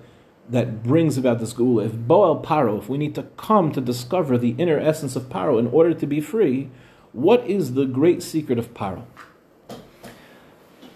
[0.48, 1.86] that brings about this geula?
[1.86, 5.24] If Bo el Paro, if we need to come to discover the inner essence of
[5.24, 6.70] Paro in order to be free,
[7.12, 9.04] what is the great secret of Paro?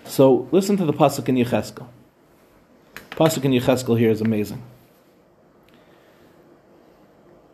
[0.04, 1.86] So listen to the pasuk in Yechezkel.
[3.10, 4.62] Pasuk in Yechezkel here is amazing.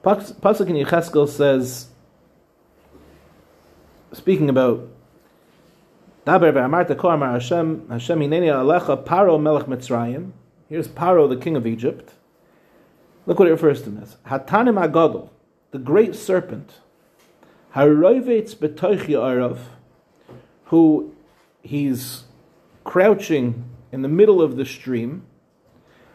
[0.03, 1.89] Pasuk in Yechezkel says,
[4.13, 4.89] speaking about
[6.27, 10.33] Daber ve'amarta Hashem, Hashem hineni alecha Paro melech Mitzrayim.
[10.69, 12.15] Here's Paro, the king of Egypt.
[13.27, 14.17] Look what it refers to this.
[14.27, 15.31] Hatanim agadol,
[15.71, 16.81] the great serpent,
[20.65, 21.15] who
[21.63, 22.25] he's
[22.85, 25.25] crouching in the middle of the stream.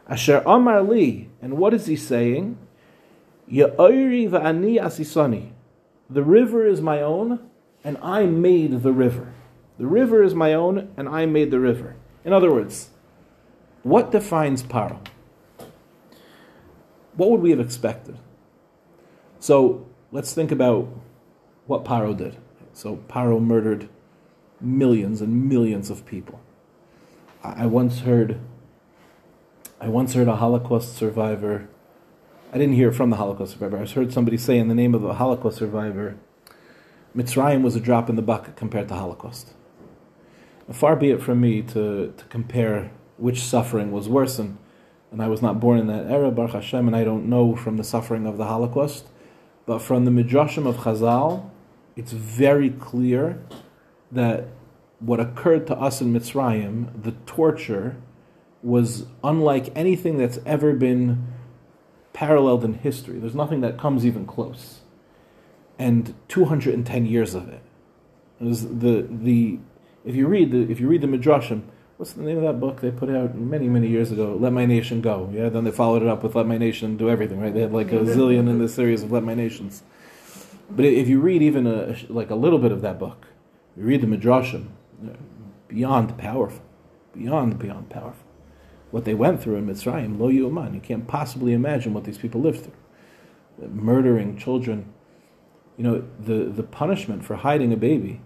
[0.09, 2.57] Asher amar li, and what is he saying?
[3.49, 5.51] Va'ani asisani.
[6.09, 7.49] The river is my own,
[7.83, 9.33] and I made the river.
[9.77, 11.95] The river is my own, and I made the river.
[12.25, 12.89] In other words,
[13.83, 14.99] what defines Paro?
[17.15, 18.17] What would we have expected?
[19.39, 20.89] So let's think about
[21.67, 22.37] what Paro did.
[22.73, 23.89] So Paro murdered
[24.59, 26.39] millions and millions of people.
[27.43, 28.39] I once heard
[29.79, 31.69] I once heard a Holocaust survivor.
[32.51, 33.77] I didn't hear from the Holocaust survivor.
[33.77, 36.15] I heard somebody say in the name of a Holocaust survivor,
[37.15, 39.53] Mitzrayim was a drop in the bucket compared to Holocaust.
[40.71, 44.57] Far be it from me to, to compare which suffering was worse, and,
[45.11, 47.75] and I was not born in that era, Baruch Hashem, and I don't know from
[47.75, 49.07] the suffering of the Holocaust.
[49.65, 51.49] But from the Midrashim of Chazal,
[51.97, 53.41] it's very clear
[54.09, 54.47] that
[54.99, 57.97] what occurred to us in Mitzrayim, the torture,
[58.63, 61.33] was unlike anything that's ever been
[62.17, 63.19] paralleled in history.
[63.19, 64.79] There's nothing that comes even close.
[65.77, 67.61] And 210 years of it.
[68.41, 69.59] it the, the
[70.03, 71.61] if you read the if you read the midrashim,
[71.97, 74.35] what's the name of that book they put out many many years ago?
[74.35, 75.29] Let My Nation Go.
[75.31, 77.39] Yeah, then they followed it up with Let My Nation Do Everything.
[77.39, 77.53] Right?
[77.53, 79.83] They had like a zillion in the series of Let My Nations.
[80.71, 83.27] But if you read even a, like a little bit of that book,
[83.77, 84.69] you read the midrashim,
[85.67, 86.65] beyond powerful,
[87.13, 88.26] beyond beyond powerful.
[88.97, 92.41] What they went through in Mitzrayim, lo yuman, you can't possibly imagine what these people
[92.41, 93.69] lived through.
[93.69, 94.91] Murdering children,
[95.77, 98.21] you know, the, the punishment for hiding a baby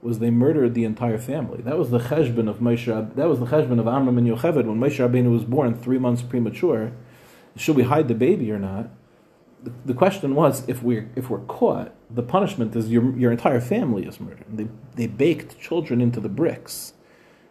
[0.00, 1.60] was they murdered the entire family.
[1.60, 3.14] That was the cheshbon of Moshe.
[3.16, 6.22] That was the cheshbon of Amram and Yocheved when Moshe Rabbeinu was born, three months
[6.22, 6.92] premature.
[7.54, 8.88] Should we hide the baby or not?
[9.84, 14.06] The, question was, if we're if we're caught, the punishment is your your entire family
[14.06, 14.46] is murdered.
[14.50, 16.94] They they baked children into the bricks.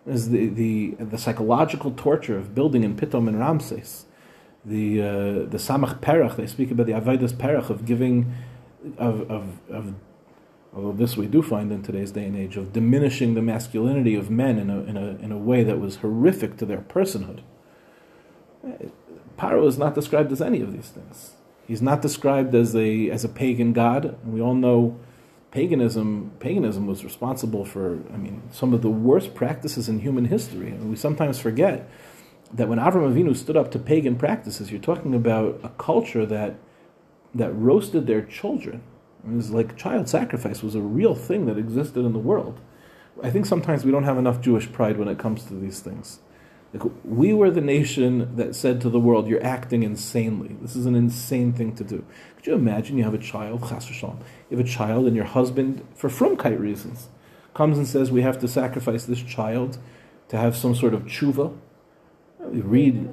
[0.06, 4.06] Is the, the the psychological torture of building in Pitom and Ramses.
[4.66, 5.06] the uh,
[5.46, 8.34] the Samach Perach, they speak about the Avodas Perach of giving,
[8.98, 9.96] of, of, of,
[10.74, 14.30] although this we do find in today's day and age, of diminishing the masculinity of
[14.30, 17.42] men in a, in a, in a way that was horrific to their personhood.
[19.38, 21.34] Paro is not described as any of these things.
[21.68, 24.98] He's not described as a, as a pagan god, we all know
[25.54, 30.70] paganism paganism was responsible for I mean some of the worst practices in human history.
[30.70, 31.88] And we sometimes forget
[32.52, 36.56] that when Avram Avinu stood up to pagan practices, you're talking about a culture that
[37.36, 38.82] that roasted their children.
[39.26, 42.60] It was like child sacrifice was a real thing that existed in the world.
[43.22, 46.20] I think sometimes we don't have enough Jewish pride when it comes to these things.
[46.74, 50.56] Like we were the nation that said to the world, "You're acting insanely.
[50.64, 52.04] This is an insane thing to do."
[52.44, 52.98] Could you imagine?
[52.98, 54.18] You have a child, chas v'shalom.
[54.50, 57.08] You have a child, and your husband, for frumkeit reasons,
[57.54, 59.78] comes and says, "We have to sacrifice this child
[60.28, 61.56] to have some sort of tshuva."
[62.42, 63.08] read.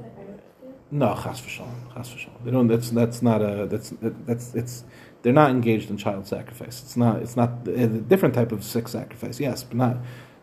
[0.90, 2.44] No, chas v'shalom, chas v'shalom.
[2.44, 2.66] They don't.
[2.66, 3.66] That's that's not a.
[3.66, 4.82] That's that's it's.
[5.22, 6.82] They're not engaged in child sacrifice.
[6.82, 7.22] It's not.
[7.22, 9.38] It's not a different type of sick sacrifice.
[9.38, 9.98] Yes, but not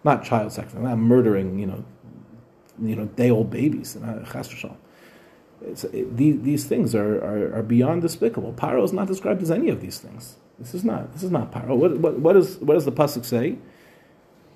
[0.05, 0.81] not child sacrifice.
[0.81, 1.59] Not murdering.
[1.59, 1.85] You know,
[2.81, 3.97] you know, day old babies.
[4.31, 4.77] Chas v'shalom.
[5.61, 8.53] These, these things are, are, are, beyond despicable.
[8.53, 10.37] Paro is not described as any of these things.
[10.59, 11.13] This is not.
[11.13, 11.75] This is not Paro.
[11.75, 13.57] What, what, what, is, what does the pasuk say?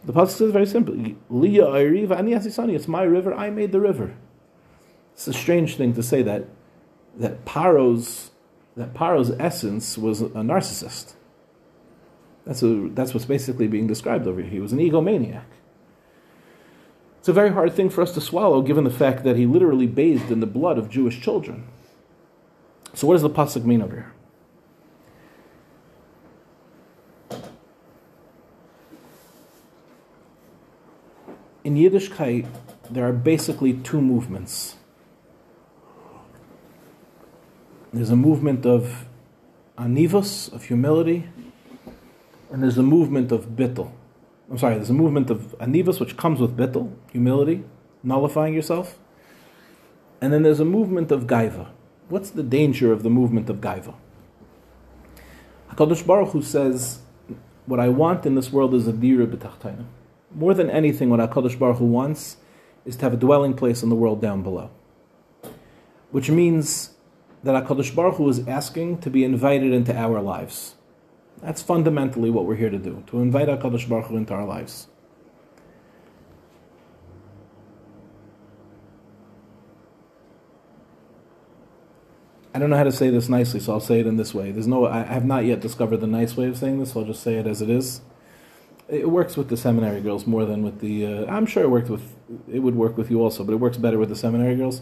[0.06, 3.34] The pasuk says very simply, "Liya Asisani." It's my river.
[3.34, 4.16] I made the river.
[5.14, 6.48] It's a strange thing to say that
[7.18, 8.32] that Paro's
[8.76, 11.14] that Paro's essence was a narcissist.
[12.46, 14.50] That's a, that's what's basically being described over here.
[14.50, 15.44] He was an egomaniac.
[17.21, 19.88] It's a very hard thing for us to swallow, given the fact that he literally
[19.88, 21.67] bathed in the blood of Jewish children.
[22.93, 24.13] So, what does the pasuk mean over here?
[31.63, 32.47] in Yiddishkeit,
[32.89, 34.75] there are basically two movements.
[37.93, 39.05] There's a movement of
[39.77, 41.29] anivus, of humility,
[42.51, 43.91] and there's a movement of bittel.
[44.52, 47.64] I'm sorry, there's a movement of anivus, which comes with bittel, humility,
[48.04, 49.00] nullifying yourself.
[50.20, 51.70] And then there's a movement of gaiva.
[52.10, 53.96] What's the danger of the movement of gaiva?
[55.72, 57.00] HaKadosh Baruch Hu says,
[57.66, 59.86] what I want in this world is a dira b'tachtonim
[60.34, 62.38] more than anything, what HaKadosh Baruch Hu wants
[62.86, 64.70] is to have a dwelling place in the world down below.
[66.12, 66.92] Which means
[67.44, 70.76] that HaKadosh Baruch Hu is asking to be invited into our lives.
[71.41, 74.88] That's fundamentally what we're here to do, to invite HaKadosh Baruch Hu into our lives.
[82.54, 84.51] I don't know how to say this nicely, so I'll say it in this way.
[84.51, 87.06] There's no, I have not yet discovered the nice way of saying this, so I'll
[87.06, 88.01] just say it as it is
[88.91, 91.06] it works with the seminary girls more than with the.
[91.06, 92.13] Uh, I'm sure it worked with.
[92.51, 94.82] It would work with you also, but it works better with the seminary girls.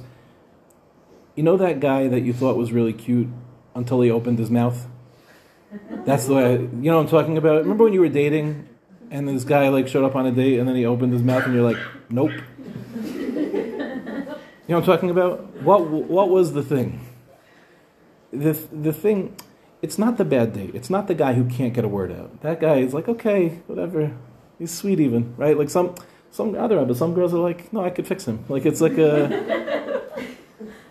[1.35, 3.27] You know that guy that you thought was really cute
[3.75, 4.87] until he opened his mouth.
[6.05, 6.45] That's the way.
[6.45, 7.61] I, you know what I'm talking about.
[7.61, 8.67] Remember when you were dating,
[9.11, 11.45] and this guy like showed up on a date, and then he opened his mouth,
[11.45, 11.79] and you're like,
[12.09, 12.31] nope.
[14.69, 15.61] You know what I'm talking about?
[15.63, 17.07] What What was the thing?
[18.31, 19.35] The the thing
[19.81, 20.75] it's not the bad date.
[20.75, 22.41] It's not the guy who can't get a word out.
[22.41, 24.15] That guy is like, okay, whatever.
[24.57, 25.57] He's sweet even, right?
[25.57, 25.95] Like some
[26.31, 28.45] some other but some girls are like, no, I could fix him.
[28.49, 29.85] Like it's like a.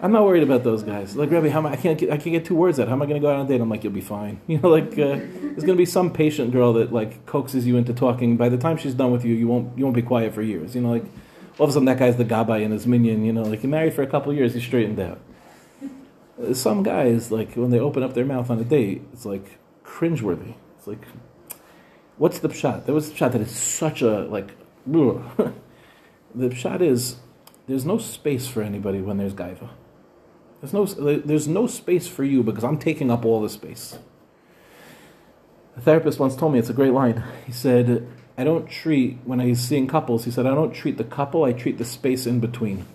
[0.00, 1.16] I'm not worried about those guys.
[1.16, 2.88] Like Rebbe, how am I, I can't get I can't get two words out.
[2.88, 3.61] How am I going to go out on a date?
[3.61, 4.40] I'm like, you'll be fine.
[4.46, 7.76] You know, like uh, there's going to be some patient girl that like coaxes you
[7.76, 8.37] into talking.
[8.37, 10.74] By the time she's done with you, you won't you won't be quiet for years.
[10.74, 11.04] You know, like
[11.58, 13.24] all of a sudden that guy's the gabbai and his minyan.
[13.24, 15.18] You know, like you married for a couple years, he's straightened out
[16.52, 20.54] some guys like when they open up their mouth on a date, it's like cringeworthy.
[20.76, 21.04] It's like,
[22.16, 22.87] what's the shot?
[22.87, 24.50] There was a shot that is such a like.
[26.34, 27.16] the shot is
[27.66, 29.68] there's no space for anybody when there's gaiva.
[30.61, 33.99] There's no there's no space for you because I'm taking up all the space.
[35.77, 37.23] A therapist once told me it's a great line.
[37.47, 40.25] He said, "I don't treat when he's seeing couples.
[40.25, 41.44] He said I don't treat the couple.
[41.44, 42.87] I treat the space in between."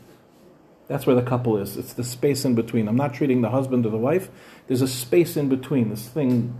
[0.89, 1.77] That's where the couple is.
[1.77, 2.89] It's the space in between.
[2.89, 4.29] I'm not treating the husband or the wife.
[4.67, 5.89] There's a space in between.
[5.89, 6.55] This thing,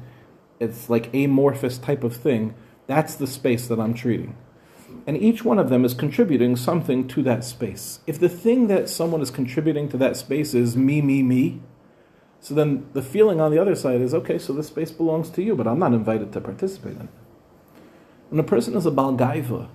[0.62, 2.54] it's like amorphous type of thing.
[2.88, 4.36] That's the space that I'm treating.
[5.06, 8.00] And each one of them is contributing something to that space.
[8.08, 11.62] If the thing that someone is contributing to that space is me, me, me,
[12.40, 15.42] so then the feeling on the other side is okay, so this space belongs to
[15.42, 17.10] you, but I'm not invited to participate in it.
[18.30, 19.70] When a person is a baal gaiva,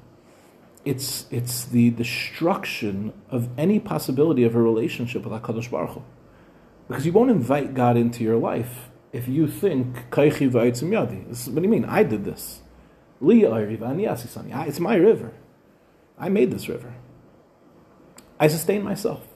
[0.85, 6.03] it's, it's the destruction of any possibility of a relationship with HaKadosh Baruch Hu.
[6.89, 10.15] Because you won't invite God into your life if you think.
[10.15, 11.85] What do you mean?
[11.85, 12.63] I did this.
[13.21, 15.33] It's my river.
[16.19, 16.95] I made this river.
[18.41, 19.27] I sustain myself.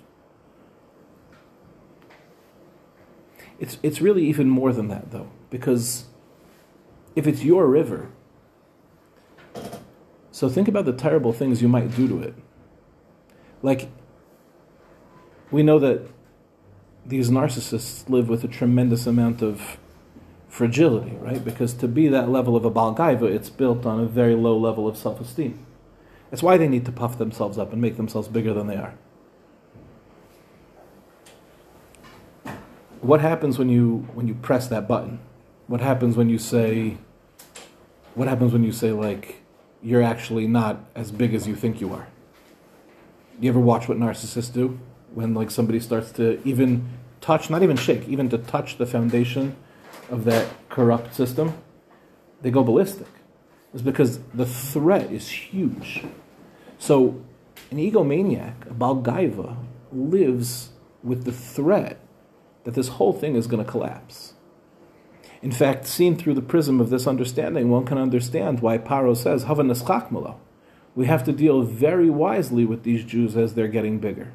[3.59, 6.07] It's, it's really even more than that, though, because
[7.15, 8.11] if it's your river,
[10.31, 12.35] so think about the terrible things you might do to it.
[13.63, 13.89] Like,
[15.53, 16.09] we know that
[17.07, 19.79] these narcissists live with a tremendous amount of
[20.53, 21.43] fragility, right?
[21.43, 24.57] Because to be that level of a baal gaiva, it's built on a very low
[24.57, 25.65] level of self esteem.
[26.31, 28.95] That's why they need to puff themselves up and make themselves bigger than they are.
[33.01, 35.21] What happens when you when you press that button?
[35.69, 36.99] What happens when you say
[38.15, 39.41] what happens when you say like
[39.83, 42.09] you're actually not as big as you think you are?
[43.41, 44.79] You ever watch what narcissists do
[45.15, 46.91] when like somebody starts to even
[47.23, 49.57] touch, not even shake, even to touch the foundation
[50.13, 51.55] of that corrupt system,
[52.43, 53.09] they go ballistic.
[53.73, 56.05] It's because the threat is huge.
[56.79, 57.23] So
[57.71, 59.57] an egomaniac, a baal gaiva,
[59.91, 60.71] lives
[61.03, 61.99] with the threat
[62.65, 64.35] that this whole thing is going to collapse.
[65.41, 69.45] In fact, seen through the prism of this understanding, one can understand why Paro says,
[70.95, 74.33] We have to deal very wisely with these Jews as they're getting bigger.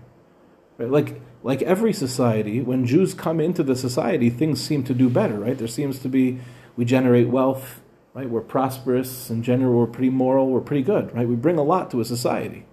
[0.78, 0.90] Right?
[0.90, 5.40] Like, like every society, when Jews come into the society, things seem to do better,
[5.40, 5.58] right?
[5.58, 6.40] There seems to be,
[6.76, 7.82] we generate wealth,
[8.14, 8.30] right?
[8.30, 11.28] We're prosperous, in general, we're pretty moral, we're pretty good, right?
[11.28, 12.66] We bring a lot to a society.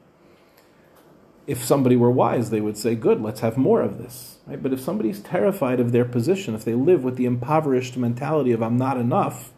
[1.46, 4.62] If somebody were wise, they would say, good, let's have more of this, right?
[4.62, 8.62] But if somebody's terrified of their position, if they live with the impoverished mentality of
[8.62, 9.52] I'm not enough,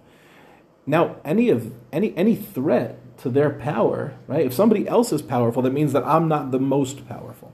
[0.84, 4.46] now any of any any threat to their power, right?
[4.46, 7.52] If somebody else is powerful, that means that I'm not the most powerful.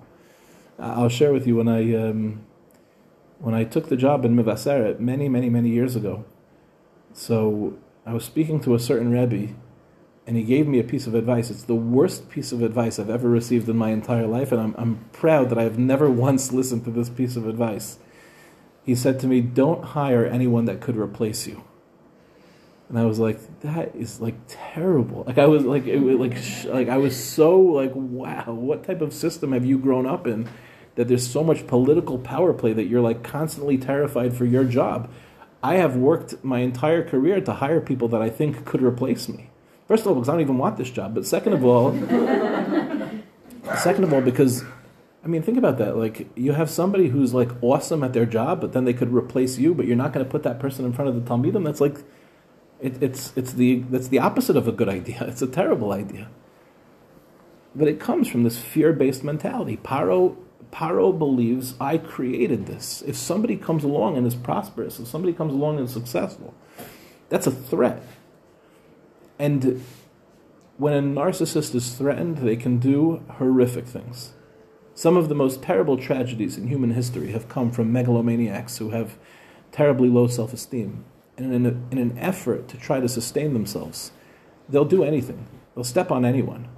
[0.83, 2.45] I'll share with you when I um,
[3.39, 6.25] when I took the job in Mevaseret many, many, many years ago.
[7.13, 9.55] So I was speaking to a certain Rebbe,
[10.27, 11.51] and he gave me a piece of advice.
[11.51, 14.75] It's the worst piece of advice I've ever received in my entire life, and I'm,
[14.77, 17.99] I'm proud that I've never once listened to this piece of advice.
[18.85, 21.63] He said to me, Don't hire anyone that could replace you.
[22.89, 25.25] And I was like, that is like terrible.
[25.27, 29.15] Like I was like, it, like, like I was so like, wow, what type of
[29.15, 30.47] system have you grown up in?
[30.95, 35.11] That there's so much political power play that you're like constantly terrified for your job.
[35.63, 39.51] I have worked my entire career to hire people that I think could replace me.
[39.89, 41.93] First of all, because I don't even want this job, but second of all,
[43.79, 44.65] second of all, because
[45.25, 45.97] I mean, think about that.
[45.97, 49.57] Like, you have somebody who's like awesome at their job, but then they could replace
[49.59, 51.65] you, but you're not going to put that person in front of the Talmidim.
[51.65, 51.99] That's like,
[52.81, 55.25] it, it's it's the that's the opposite of a good idea.
[55.29, 56.29] It's a terrible idea.
[57.75, 59.79] But it comes from this fear-based mentality.
[59.79, 60.37] Paro
[60.73, 63.03] Paro believes I created this.
[63.07, 66.55] If somebody comes along and is prosperous, if somebody comes along and is successful,
[67.29, 68.03] that's a threat.
[69.39, 69.85] And
[70.79, 74.33] when a narcissist is threatened, they can do horrific things.
[74.95, 79.19] Some of the most terrible tragedies in human history have come from megalomaniacs who have
[79.73, 81.05] terribly low self esteem.
[81.37, 84.13] And in, a, in an effort to try to sustain themselves,
[84.69, 86.69] they'll do anything, they'll step on anyone.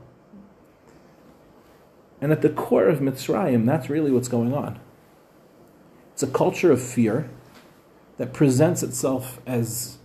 [2.25, 4.81] And at the core of Mitzrayim, that's really what's going on.
[6.15, 7.29] It's a culture of fear
[8.17, 9.99] that presents itself as,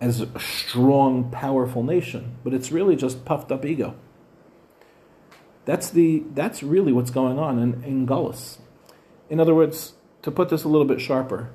[0.00, 3.94] as a strong, powerful nation, but it's really just puffed up ego.
[5.64, 8.58] That's, the, that's really what's going on in, in Golus.
[9.30, 11.52] In other words, to put this a little bit sharper,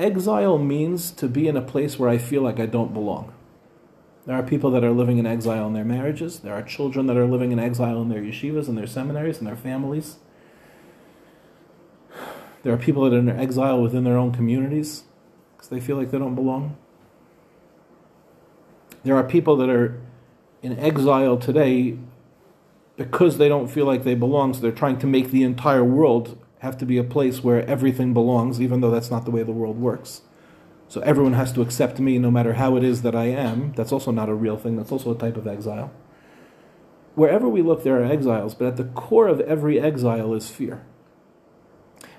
[0.00, 3.32] exile means to be in a place where I feel like I don't belong.
[4.26, 6.40] There are people that are living in exile in their marriages.
[6.40, 9.46] There are children that are living in exile in their yeshivas and their seminaries and
[9.46, 10.16] their families.
[12.64, 15.04] There are people that are in exile within their own communities
[15.56, 16.76] because they feel like they don't belong.
[19.04, 20.00] There are people that are
[20.60, 21.96] in exile today
[22.96, 26.36] because they don't feel like they belong, so they're trying to make the entire world
[26.58, 29.52] have to be a place where everything belongs, even though that's not the way the
[29.52, 30.22] world works.
[30.88, 33.72] So everyone has to accept me no matter how it is that I am.
[33.72, 35.92] That's also not a real thing, that's also a type of exile.
[37.14, 40.84] Wherever we look, there are exiles, but at the core of every exile is fear.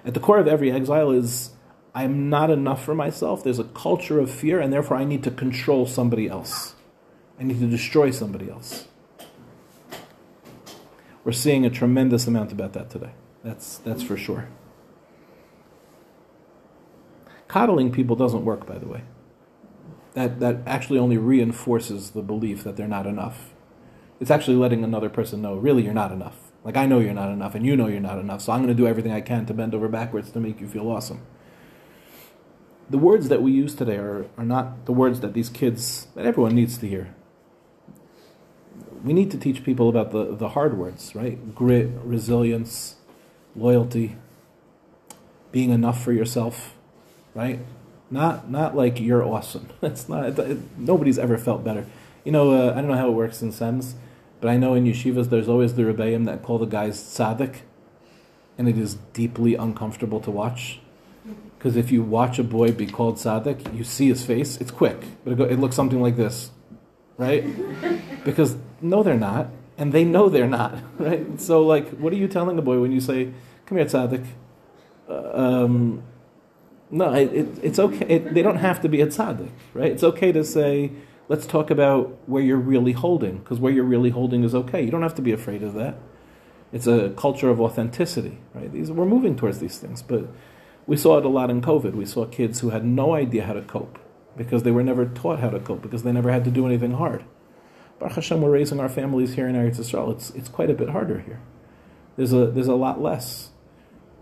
[0.03, 1.51] At the core of every exile is
[1.93, 3.43] I'm not enough for myself.
[3.43, 6.75] There's a culture of fear, and therefore I need to control somebody else.
[7.39, 8.87] I need to destroy somebody else.
[11.23, 13.11] We're seeing a tremendous amount about that today.
[13.43, 14.47] That's, that's for sure.
[17.47, 19.03] Coddling people doesn't work, by the way.
[20.13, 23.53] That, that actually only reinforces the belief that they're not enough.
[24.19, 26.35] It's actually letting another person know, really, you're not enough.
[26.63, 28.75] Like, I know you're not enough, and you know you're not enough, so I'm going
[28.75, 31.21] to do everything I can to bend over backwards to make you feel awesome.
[32.89, 36.25] The words that we use today are, are not the words that these kids, that
[36.25, 37.13] everyone needs to hear.
[39.03, 41.53] We need to teach people about the, the hard words, right?
[41.53, 42.95] Grit, resilience,
[43.55, 44.17] loyalty,
[45.51, 46.76] being enough for yourself
[47.37, 47.59] right?
[48.09, 49.69] Not not like you're awesome.
[49.81, 50.25] It's not.
[50.25, 51.85] It, it, nobody's ever felt better.
[52.25, 53.95] You know, uh, I don't know how it works in Sens,
[54.41, 57.57] but I know in yeshivas there's always the rebbeim that call the guys tzaddik,
[58.57, 60.79] and it is deeply uncomfortable to watch.
[61.57, 64.57] Because if you watch a boy be called tzaddik, you see his face.
[64.57, 66.51] It's quick, but it, go, it looks something like this,
[67.17, 67.45] right?
[68.25, 71.39] Because no, they're not, and they know they're not, right?
[71.39, 73.31] So, like, what are you telling a boy when you say,
[73.65, 74.25] "Come here, tzaddik"?
[75.09, 76.03] Uh, um,
[76.89, 78.05] no, it, it, it's okay.
[78.07, 79.91] It, they don't have to be a tzaddik, right?
[79.91, 80.91] It's okay to say,
[81.27, 84.83] let's talk about where you're really holding, because where you're really holding is okay.
[84.83, 85.97] You don't have to be afraid of that.
[86.71, 88.71] It's a culture of authenticity, right?
[88.71, 90.27] These, we're moving towards these things, but
[90.85, 91.93] we saw it a lot in COVID.
[91.93, 93.99] We saw kids who had no idea how to cope
[94.35, 96.91] because they were never taught how to cope because they never had to do anything
[96.91, 97.23] hard.
[97.99, 100.13] Baruch Hashem, we're raising our families here in Eretz Yisrael.
[100.13, 101.41] It's, it's quite a bit harder here.
[102.15, 103.49] There's a, there's a lot less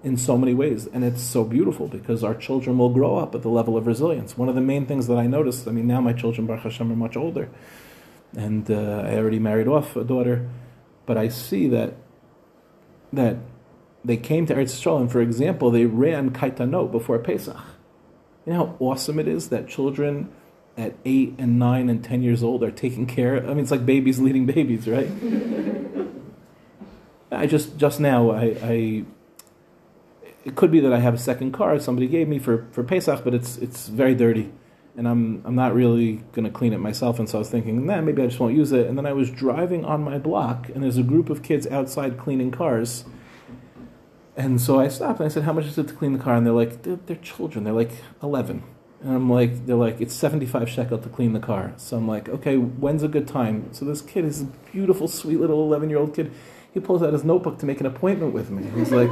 [0.05, 0.85] in so many ways.
[0.85, 4.37] And it's so beautiful because our children will grow up at the level of resilience.
[4.37, 6.91] One of the main things that I noticed, I mean, now my children, Baruch Hashem,
[6.91, 7.49] are much older.
[8.37, 10.47] And uh, I already married off a daughter.
[11.07, 11.95] But I see that
[13.11, 13.37] that
[14.03, 17.57] they came to Eretz Yisrael, and for example, they ran kaitanot before Pesach.
[18.45, 20.31] You know how awesome it is that children
[20.77, 23.37] at eight and nine and ten years old are taking care.
[23.37, 25.09] I mean, it's like babies leading babies, right?
[27.31, 29.05] I just just now I, I
[30.45, 33.23] it could be that I have a second car somebody gave me for, for Pesach,
[33.23, 34.51] but it's it's very dirty,
[34.95, 37.17] and I'm I'm not really going to clean it myself.
[37.17, 38.85] And so I was thinking, nah, maybe I just won't use it.
[38.87, 42.19] And then I was driving on my block, and there's a group of kids outside
[42.19, 43.05] cleaning cars.
[44.37, 46.35] And so I stopped and I said, "How much is it to clean the car?"
[46.35, 47.63] And they're like, "They're, they're children.
[47.63, 47.91] They're like
[48.21, 48.61] 11."
[49.01, 52.29] And I'm like, "They're like, it's 75 shekel to clean the car." So I'm like,
[52.29, 55.97] "Okay, when's a good time?" So this kid is a beautiful, sweet little 11 year
[55.97, 56.31] old kid
[56.75, 58.69] he pulls out his notebook to make an appointment with me.
[58.77, 59.09] He's like,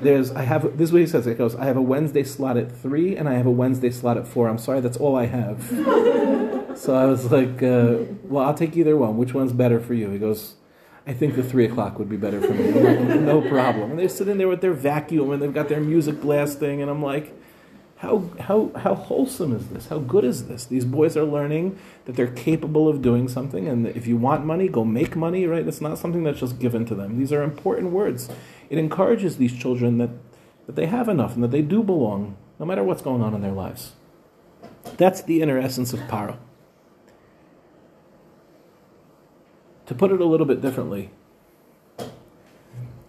[0.00, 1.24] "There's, I have." This is what he says.
[1.24, 4.16] He goes, "I have a Wednesday slot at three, and I have a Wednesday slot
[4.16, 4.48] at four.
[4.48, 5.64] I'm sorry, that's all I have."
[6.76, 9.16] so I was like, uh, "Well, I'll take either one.
[9.16, 10.54] Which one's better for you?" He goes,
[11.06, 13.90] "I think the three o'clock would be better for me." Like, no problem.
[13.90, 17.02] And they're sitting there with their vacuum, and they've got their music blasting, and I'm
[17.02, 17.34] like
[17.98, 19.88] how, how, how wholesome is this?
[19.88, 20.66] How good is this?
[20.66, 24.68] These boys are learning that they're capable of doing something, and if you want money,
[24.68, 25.66] go make money, right?
[25.66, 27.18] It's not something that's just given to them.
[27.18, 28.28] These are important words.
[28.68, 30.10] It encourages these children that,
[30.66, 33.42] that they have enough and that they do belong, no matter what's going on in
[33.42, 33.92] their lives.
[34.96, 36.38] That's the inner essence of Paro.
[39.86, 41.10] To put it a little bit differently,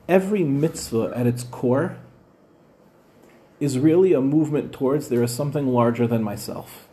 [0.08, 1.98] every mitzvah at its core
[3.60, 6.88] is really a movement towards there is something larger than myself.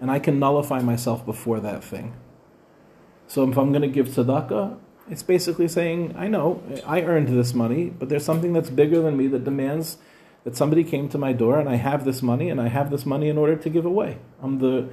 [0.00, 2.14] And I can nullify myself before that thing.
[3.26, 4.78] So if I'm going to give tzedakah,
[5.10, 9.16] it's basically saying, I know, I earned this money, but there's something that's bigger than
[9.16, 9.98] me that demands
[10.44, 13.04] that somebody came to my door and I have this money and I have this
[13.04, 14.18] money in order to give away.
[14.42, 14.88] I'm the,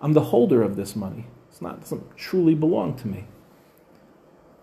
[0.00, 1.26] I'm the holder of this money.
[1.50, 3.26] It's not, it doesn't truly belong to me.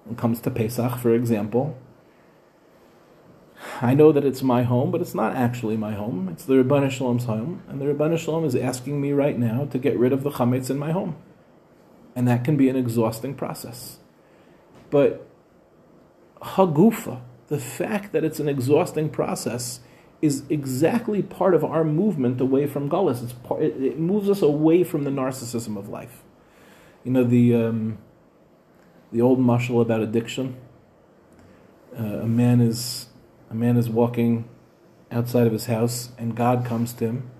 [0.04, 1.78] When it comes to Pesach, for example,
[3.82, 6.28] I know that it's my home, but it's not actually my home.
[6.30, 9.78] It's the Shel Olam's home, and the Shel Olam is asking me right now to
[9.78, 11.16] get rid of the chametz in my home,
[12.16, 14.01] and that can be an exhausting process.
[14.91, 15.27] But
[16.41, 19.79] hagufa, the fact that it's an exhausting process,
[20.21, 23.23] is exactly part of our movement away from golus.
[23.23, 26.21] It's part, it, it, moves us away from the narcissism of life.
[27.03, 27.97] You know the um,
[29.11, 30.57] the old mashal about addiction.
[31.97, 33.07] Uh, a man is
[33.49, 34.47] a man is walking
[35.11, 37.31] outside of his house and God comes to him,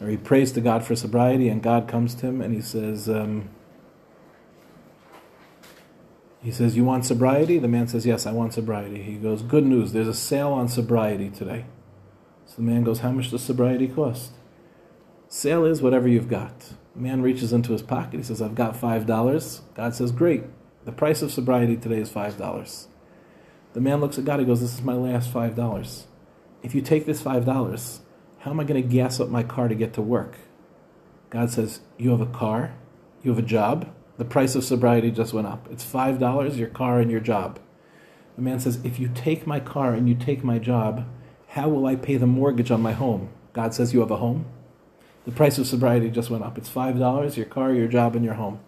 [0.00, 3.08] or he prays to God for sobriety, and God comes to him and he says,
[3.08, 3.50] um,
[6.48, 7.58] he says, You want sobriety?
[7.58, 9.02] The man says, Yes, I want sobriety.
[9.02, 11.66] He goes, Good news, there's a sale on sobriety today.
[12.46, 14.32] So the man goes, How much does sobriety cost?
[15.28, 16.58] Sale is whatever you've got.
[16.94, 18.16] The man reaches into his pocket.
[18.16, 19.60] He says, I've got $5.
[19.74, 20.44] God says, Great.
[20.86, 22.86] The price of sobriety today is $5.
[23.74, 24.40] The man looks at God.
[24.40, 26.04] He goes, This is my last $5.
[26.62, 27.98] If you take this $5,
[28.38, 30.38] how am I going to gas up my car to get to work?
[31.28, 32.74] God says, You have a car,
[33.22, 33.92] you have a job.
[34.18, 35.68] The price of sobriety just went up.
[35.70, 37.60] It's $5, your car, and your job.
[38.36, 41.06] The man says, If you take my car and you take my job,
[41.48, 43.30] how will I pay the mortgage on my home?
[43.52, 44.46] God says, You have a home.
[45.24, 46.58] The price of sobriety just went up.
[46.58, 48.60] It's $5, your car, your job, and your home.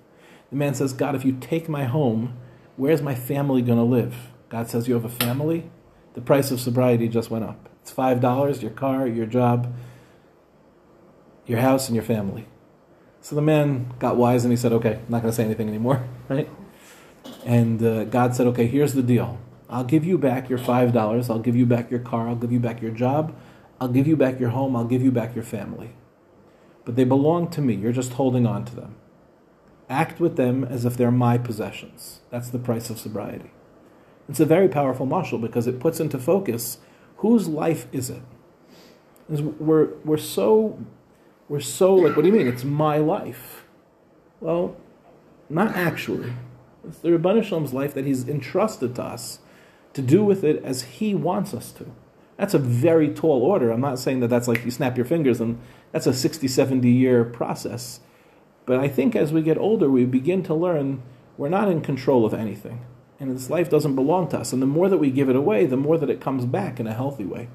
[0.50, 2.36] The man says, God, if you take my home,
[2.76, 4.14] where's my family going to live?
[4.48, 5.70] God says you have a family,
[6.14, 7.68] the price of sobriety just went up.
[7.82, 9.72] It's five dollars, your car, your job,
[11.46, 12.46] your house, and your family.
[13.22, 15.68] So the man got wise and he said, "Okay, I'm not going to say anything
[15.68, 16.48] anymore, right?"
[17.44, 19.38] And uh, God said, "Okay, here's the deal.
[19.68, 21.30] I'll give you back your five dollars.
[21.30, 22.28] I'll give you back your car.
[22.28, 23.34] I'll give you back your job.
[23.80, 25.92] I'll give you back your home, I'll give you back your family.
[26.84, 28.96] But they belong to me, you're just holding on to them.
[29.88, 32.20] Act with them as if they're my possessions.
[32.30, 33.50] That's the price of sobriety.
[34.28, 36.78] It's a very powerful mashal because it puts into focus
[37.16, 38.22] whose life is it?
[39.28, 40.78] We're, we're so
[41.50, 42.46] we're so like, what do you mean?
[42.46, 43.64] It's my life.
[44.38, 44.76] Well,
[45.48, 46.32] not actually.
[46.86, 49.40] It's the Ribbono Shel Olam's life that he's entrusted to us
[49.92, 51.90] to do with it as he wants us to.
[52.36, 53.72] That's a very tall order.
[53.72, 55.58] I'm not saying that that's like you snap your fingers and
[55.90, 57.98] that's a 60, 70 year process.
[58.64, 61.02] But I think as we get older, we begin to learn
[61.36, 62.84] we're not in control of anything.
[63.18, 64.52] And this life doesn't belong to us.
[64.52, 66.86] And the more that we give it away, the more that it comes back in
[66.86, 67.48] a healthy way.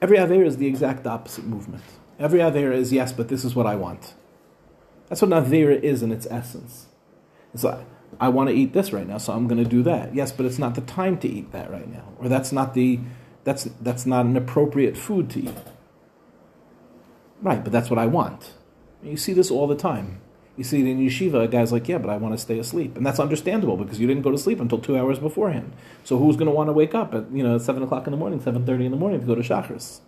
[0.00, 1.82] Every Avera is the exact opposite movement.
[2.20, 4.14] Every Avera is, yes, but this is what I want.
[5.08, 6.86] That's what an Avera is in its essence.
[7.54, 7.80] It's like,
[8.20, 10.14] I want to eat this right now, so I'm going to do that.
[10.14, 12.04] Yes, but it's not the time to eat that right now.
[12.18, 13.00] Or that's not the
[13.42, 15.56] that's that's not an appropriate food to eat.
[17.40, 18.52] Right, but that's what I want.
[19.02, 20.20] You see this all the time.
[20.56, 22.96] You see it in yeshiva, a guy's like, yeah, but I want to stay asleep.
[22.96, 25.72] And that's understandable because you didn't go to sleep until two hours beforehand.
[26.04, 28.18] So who's going to want to wake up at, you know, 7 o'clock in the
[28.18, 30.00] morning, 7.30 in the morning to go to Shachris?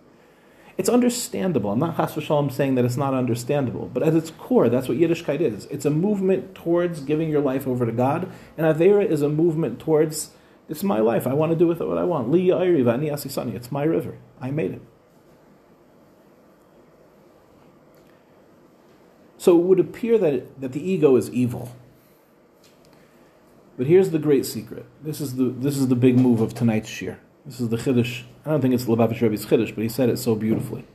[0.77, 1.71] It's understandable.
[1.71, 4.97] I'm not chas v'shalom saying that it's not understandable, but at its core, that's what
[4.97, 5.65] Yiddishkeit is.
[5.65, 9.79] It's a movement towards giving your life over to God, and Avera is a movement
[9.79, 10.31] towards,
[10.67, 11.27] it's my life.
[11.27, 12.31] I want to do with it what I want.
[12.31, 14.17] Li It's my river.
[14.41, 14.81] I made it.
[19.37, 21.75] So it would appear that, it, that the ego is evil.
[23.77, 24.85] But here's the great secret.
[25.01, 27.17] This is the, this is the big move of tonight's shiur.
[27.45, 28.23] This is the Chiddush.
[28.45, 30.85] I don't think it's Lubavitch Rebbe's Chiddush, but he said it so beautifully.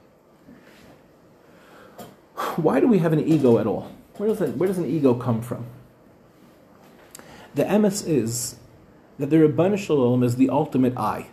[2.57, 3.91] Why do we have an ego at all?
[4.17, 5.65] Where does, where does an ego come from?
[7.55, 8.57] The emes is
[9.19, 11.29] that the Ribbono Shel Olam is the ultimate I.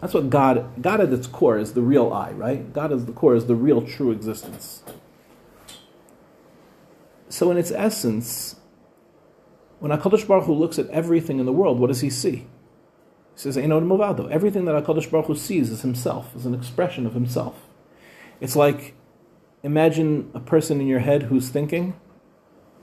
[0.00, 2.72] That's what God, God at its core is the real I, right?
[2.72, 4.82] God is the core, is the real true existence.
[7.28, 8.56] So, in its essence,
[9.78, 12.46] when HaKadosh Baruch Hu looks at everything in the world, what does he see?
[13.36, 14.28] Says, Ein od milvado.
[14.30, 17.54] Everything that HaKadosh Baruch Hu sees is himself, is an expression of himself.
[18.40, 18.94] It's like,
[19.62, 21.94] imagine a person in your head who's thinking,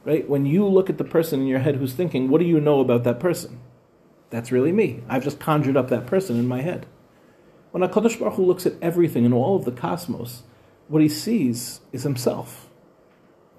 [0.06, 0.28] right?
[0.30, 2.80] When you look at the person in your head who's thinking, what do you know
[2.80, 3.60] about that person?
[4.30, 5.04] That's really me.
[5.10, 6.86] I've just conjured up that person in my head.
[7.72, 10.43] When HaKadosh Baruch Hu looks at everything in all of the cosmos,
[10.88, 12.70] what he sees is himself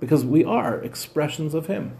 [0.05, 1.97] because we are expressions of Him.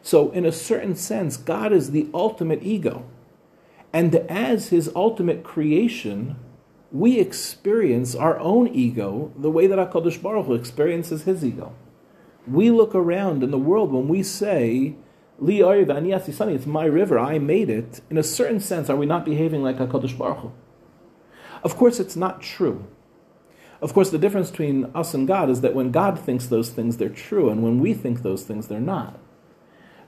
[0.00, 3.04] So, in a certain sense, God is the ultimate ego.
[3.92, 6.36] And as His ultimate creation,
[6.90, 11.74] we experience our own ego the way that HaKadosh Baruch Hu experiences His ego.
[12.46, 14.94] We look around in the world when we say,
[15.38, 18.00] Li it's my river, I made it.
[18.10, 20.52] In a certain sense, are we not behaving like HaKadosh Baruch Hu?
[21.62, 22.86] Of course, it's not true.
[23.80, 26.96] Of course, the difference between us and God is that when God thinks those things,
[26.96, 29.18] they're true, and when we think those things, they're not.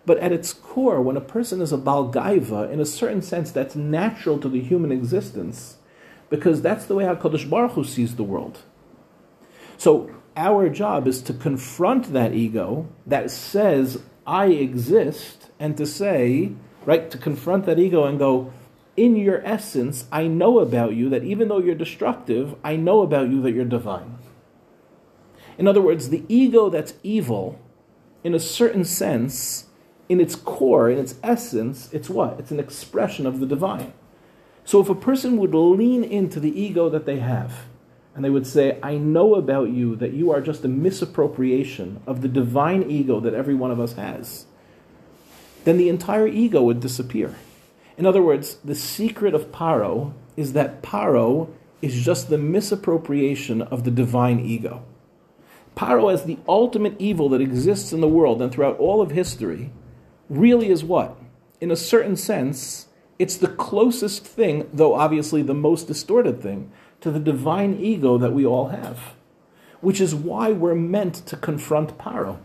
[0.06, 3.50] But at its core, when a person is a baal gaiva, in a certain sense,
[3.50, 5.76] that's natural to the human existence,
[6.30, 8.60] because that's the way HaKadosh Baruch Hu sees the world.
[9.76, 16.52] So our job is to confront that ego that says, I exist, and to say,
[16.86, 18.52] right, to confront that ego and go,
[18.96, 23.28] in your essence, I know about you that even though you're destructive, I know about
[23.28, 24.18] you that you're divine.
[25.56, 27.58] In other words, the ego that's evil,
[28.24, 29.66] in a certain sense,
[30.10, 32.40] in its core, in its essence, it's what?
[32.40, 33.92] It's an expression of the divine.
[34.64, 37.66] So if a person would lean into the ego that they have,
[38.16, 42.22] and they would say, I know about you that you are just a misappropriation of
[42.22, 44.46] the divine ego that every one of us has,
[45.62, 47.36] then the entire ego would disappear.
[47.96, 51.50] In other words, the secret of Paro is that Paro
[51.82, 54.82] is just the misappropriation of the divine ego.
[55.76, 59.70] Paro, as the ultimate evil that exists in the world and throughout all of history,
[60.30, 61.18] really is what?
[61.60, 62.86] In a certain sense,
[63.18, 66.72] it's the closest thing, though obviously the most distorted thing,
[67.02, 69.14] to the divine ego that we all have.
[69.82, 72.38] Which is why we're meant to confront Paro.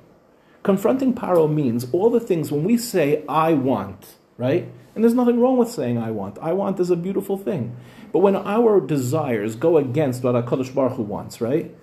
[0.63, 4.67] Confronting Paro means all the things when we say, I want, right?
[4.95, 6.39] And there's nothing wrong with saying I want.
[6.39, 7.75] I want is a beautiful thing.
[8.11, 11.75] But when our desires go against what HaKadosh Baruch Hu wants, right?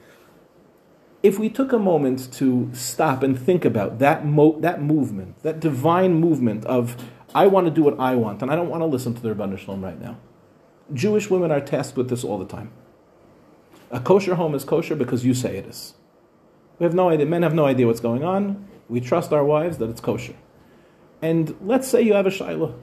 [1.23, 5.61] If we took a moment to stop and think about that, mo- that movement, that
[5.61, 6.97] divine movement of,
[7.35, 9.29] I want to do what I want, and I don't want to listen to the
[9.33, 10.19] Ribbono Shel Olam right now.
[10.93, 12.73] Jewish women are tasked with this all the time.
[13.91, 15.95] A kosher home is kosher because you say it is.
[16.79, 17.27] We have no idea.
[17.27, 18.67] Men have no idea what's going on.
[18.89, 20.35] We trust our wives that it's kosher.
[21.21, 22.75] And let's say you have a shaila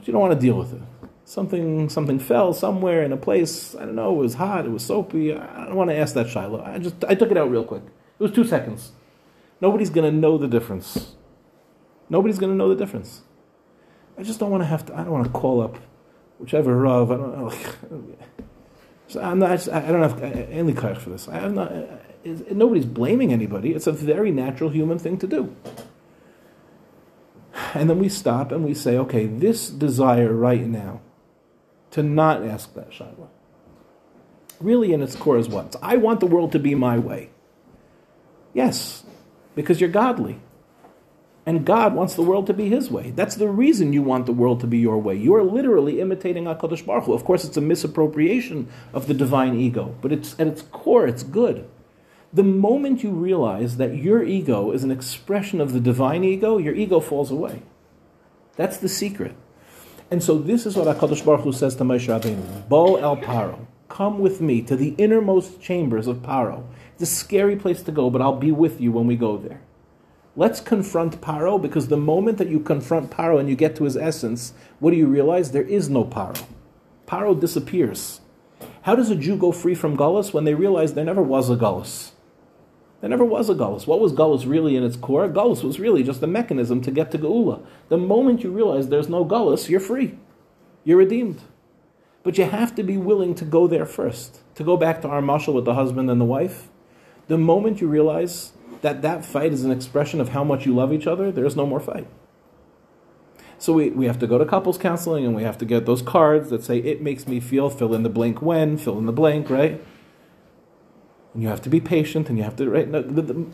[0.00, 0.80] but you don't want to deal with it.
[1.24, 3.74] Something something fell somewhere in a place.
[3.76, 4.12] I don't know.
[4.12, 4.66] It was hot.
[4.66, 5.32] It was soapy.
[5.34, 6.66] I don't want to ask that Shaila.
[6.66, 7.82] I just I took it out real quick.
[8.18, 8.92] It was two seconds.
[9.60, 11.14] Nobody's to know the difference.
[12.08, 13.22] Nobody's to know the difference.
[14.18, 14.94] I just don't want to have to.
[14.94, 15.78] I don't want to call up
[16.38, 17.10] whichever rav.
[17.10, 17.50] I don't know.
[19.08, 19.52] so I'm not.
[19.52, 21.28] I, just, I don't have any kayach for this.
[21.28, 21.72] I'm not.
[22.50, 23.72] Nobody's blaming anybody.
[23.72, 25.54] It's a very natural human thing to do.
[27.74, 31.00] And then we stop and we say, okay, this desire right now
[31.92, 33.28] to not ask that Shaila,
[34.60, 35.74] really in its core is what?
[35.82, 37.30] I want the world to be my way.
[38.54, 39.04] Yes,
[39.54, 40.40] because you're godly.
[41.46, 43.10] And God wants the world to be His way.
[43.10, 45.16] That's the reason you want the world to be your way.
[45.16, 47.14] You are literally imitating HaKadosh Baruch Hu.
[47.14, 51.22] Of course, it's a misappropriation of the divine ego, but it's, at its core, it's
[51.22, 51.68] good.
[52.32, 56.74] The moment you realize that your ego is an expression of the divine ego, your
[56.74, 57.62] ego falls away.
[58.56, 59.34] That's the secret.
[60.10, 63.66] And so this is what HaKadosh Baruch Hu says to Moshe Rabbeinu, Bo el Paro,
[63.88, 66.64] come with me to the innermost chambers of Paro.
[66.94, 69.60] It's a scary place to go, but I'll be with you when we go there.
[70.34, 73.96] Let's confront Paro because the moment that you confront Paro and you get to his
[73.96, 75.52] essence, what do you realize?
[75.52, 76.44] There is no Paro.
[77.06, 78.20] Paro disappears.
[78.82, 81.56] How does a Jew go free from Golus when they realize there never was a
[81.56, 82.10] Golus?
[83.00, 83.86] There never was a Golus.
[83.86, 85.28] What was Golus really in its core?
[85.28, 87.64] Golus was really just a mechanism to get to Geula.
[87.88, 90.18] The moment you realize there's no Golus, you're free.
[90.84, 91.40] You're redeemed.
[92.22, 94.40] But you have to be willing to go there first.
[94.56, 96.68] To go back to our mashal with the husband and the wife.
[97.28, 100.92] The moment you realize that that fight is an expression of how much you love
[100.92, 102.06] each other, there's no more fight.
[103.58, 106.00] So we, we have to go to couples counseling and we have to get those
[106.02, 109.12] cards that say, it makes me feel, fill in the blank when, fill in the
[109.12, 109.82] blank, right?
[111.32, 112.90] And you have to be patient, and you have to right.
[112.90, 113.46] the, the,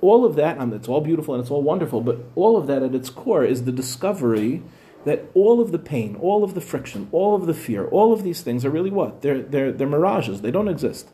[0.00, 2.94] all of that, it's all beautiful and it's all wonderful, but all of that at
[2.94, 4.62] its core is the discovery
[5.04, 8.22] that all of the pain, all of the friction, all of the fear, all of
[8.22, 9.22] these things are really what?
[9.22, 10.42] They're they're they're mirages.
[10.42, 11.08] They don't exist.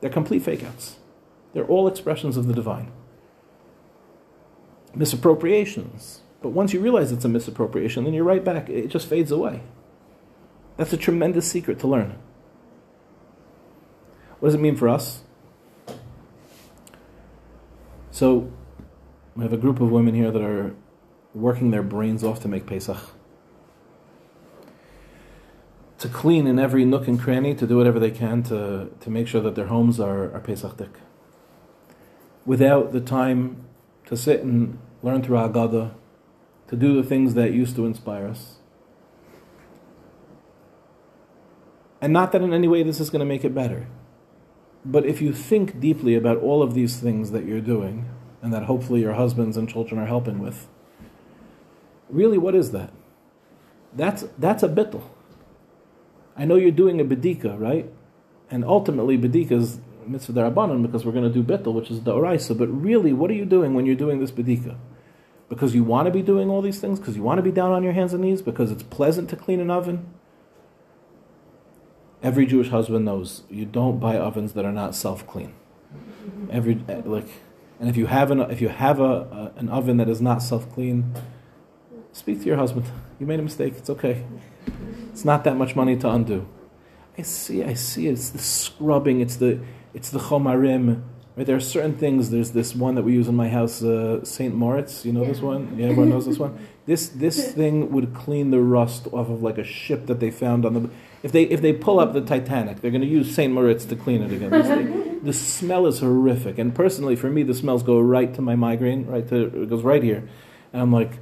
[0.00, 0.96] They're complete fake outs.
[1.52, 2.90] They're all expressions of the divine.
[4.94, 6.20] Misappropriations.
[6.42, 8.68] But once you realize it's a misappropriation, then you're right back.
[8.68, 9.62] It just fades away.
[10.76, 12.18] That's a tremendous secret to learn.
[14.40, 15.22] What does it mean for us?
[18.14, 18.48] So,
[19.34, 20.72] we have a group of women here that are
[21.34, 23.10] working their brains off to make Pesach.
[25.98, 29.26] To clean in every nook and cranny, to do whatever they can to, to make
[29.26, 30.90] sure that their homes are, are Pesach dik.
[32.46, 33.64] Without the time
[34.06, 35.94] to sit and learn through Haggadah,
[36.68, 38.58] to do the things that used to inspire us.
[42.00, 43.88] And not that in any way this is going to make it better.
[44.84, 48.06] But if you think deeply about all of these things that you're doing,
[48.42, 50.68] and that hopefully your husbands and children are helping with,
[52.10, 52.92] really, what is that?
[53.94, 55.02] That's, that's a bittel.
[56.36, 57.90] I know you're doing a bedika, right?
[58.50, 62.12] And ultimately, bedika is mitzvah darabanan because we're going to do bittel, which is the
[62.12, 62.56] oraisa.
[62.56, 64.76] But really, what are you doing when you're doing this bedika?
[65.48, 66.98] Because you want to be doing all these things?
[66.98, 68.42] Because you want to be down on your hands and knees?
[68.42, 70.06] Because it's pleasant to clean an oven?
[72.24, 75.52] Every Jewish husband knows you don't buy ovens that are not self clean.
[76.50, 77.28] Every like,
[77.78, 80.42] and if you have an if you have a, a an oven that is not
[80.42, 81.12] self clean,
[82.12, 82.86] speak to your husband.
[83.20, 83.74] You made a mistake.
[83.76, 84.24] It's okay.
[85.10, 86.48] It's not that much money to undo.
[87.18, 87.62] I see.
[87.62, 88.08] I see.
[88.08, 89.20] It's the scrubbing.
[89.20, 89.60] It's the
[89.92, 91.02] it's the chomarim.
[91.36, 92.30] Right, there are certain things.
[92.30, 95.04] There's this one that we use in my house, uh, Saint Moritz.
[95.04, 95.28] You know yeah.
[95.28, 95.76] this one?
[95.76, 96.56] Yeah, everyone knows this one.
[96.86, 100.66] This this thing would clean the rust off of like a ship that they found
[100.66, 100.90] on the
[101.24, 103.96] if they if they pull up the Titanic, they're going to use Saint Moritz to
[103.96, 105.20] clean it again.
[105.24, 109.06] the smell is horrific, and personally, for me, the smells go right to my migraine.
[109.06, 110.28] Right to it goes right here,
[110.74, 111.20] and I'm like, can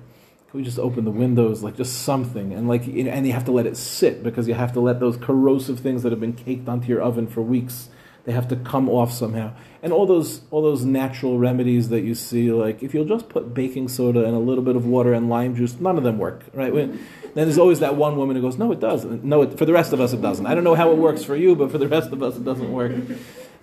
[0.54, 3.64] we just open the windows, like just something, and like and you have to let
[3.64, 6.88] it sit because you have to let those corrosive things that have been caked onto
[6.88, 7.88] your oven for weeks
[8.24, 9.52] they have to come off somehow.
[9.82, 13.52] And all those all those natural remedies that you see, like if you'll just put
[13.52, 16.44] baking soda and a little bit of water and lime juice, none of them work,
[16.54, 16.72] right?
[16.72, 16.92] When,
[17.34, 19.24] then there's always that one woman who goes, "No, it doesn't.
[19.24, 20.46] No, it, for the rest of us, it doesn't.
[20.46, 22.44] I don't know how it works for you, but for the rest of us, it
[22.44, 22.92] doesn't work."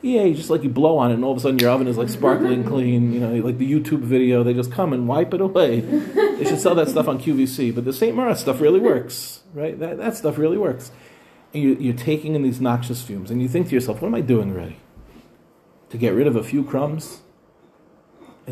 [0.02, 1.88] Yeah, you just like you blow on it, and all of a sudden your oven
[1.88, 3.14] is like sparkling clean.
[3.14, 5.82] You know, like the YouTube video, they just come and wipe it away.
[5.82, 9.78] They should sell that stuff on QVC, but the Saint Moritz stuff really works, right?
[9.78, 10.92] That that stuff really works
[11.54, 14.16] and you're, you're taking in these noxious fumes, and you think to yourself, what am
[14.16, 14.78] I doing already?
[15.90, 17.22] To get rid of a few crumbs?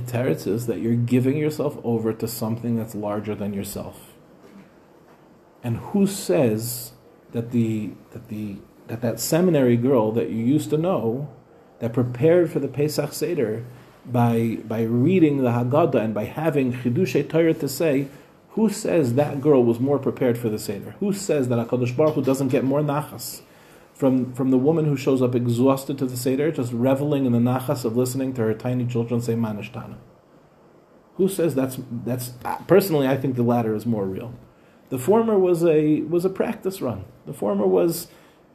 [0.05, 4.13] Teretz is that you're giving yourself over to something that's larger than yourself.
[5.63, 6.93] And who says
[7.31, 11.29] that the that the that that seminary girl that you used to know
[11.79, 13.65] that prepared for the Pesach Seder
[14.05, 18.07] by by reading the Haggadah and by having Chidushei Torah to say,
[18.57, 20.95] Who says that girl was more prepared for the Seder?
[20.99, 23.41] Who says that HaKadosh Baruch Hu doesn't get more nachas
[23.93, 27.37] from, from the woman who shows up exhausted to the Seder, just reveling in the
[27.37, 29.97] nachas of listening to her tiny children say Manishtana?
[31.17, 32.29] Who says that's, that's,
[32.65, 34.33] personally, I think the latter is more real.
[34.89, 37.05] The former was a, was a practice run.
[37.27, 38.07] The former was,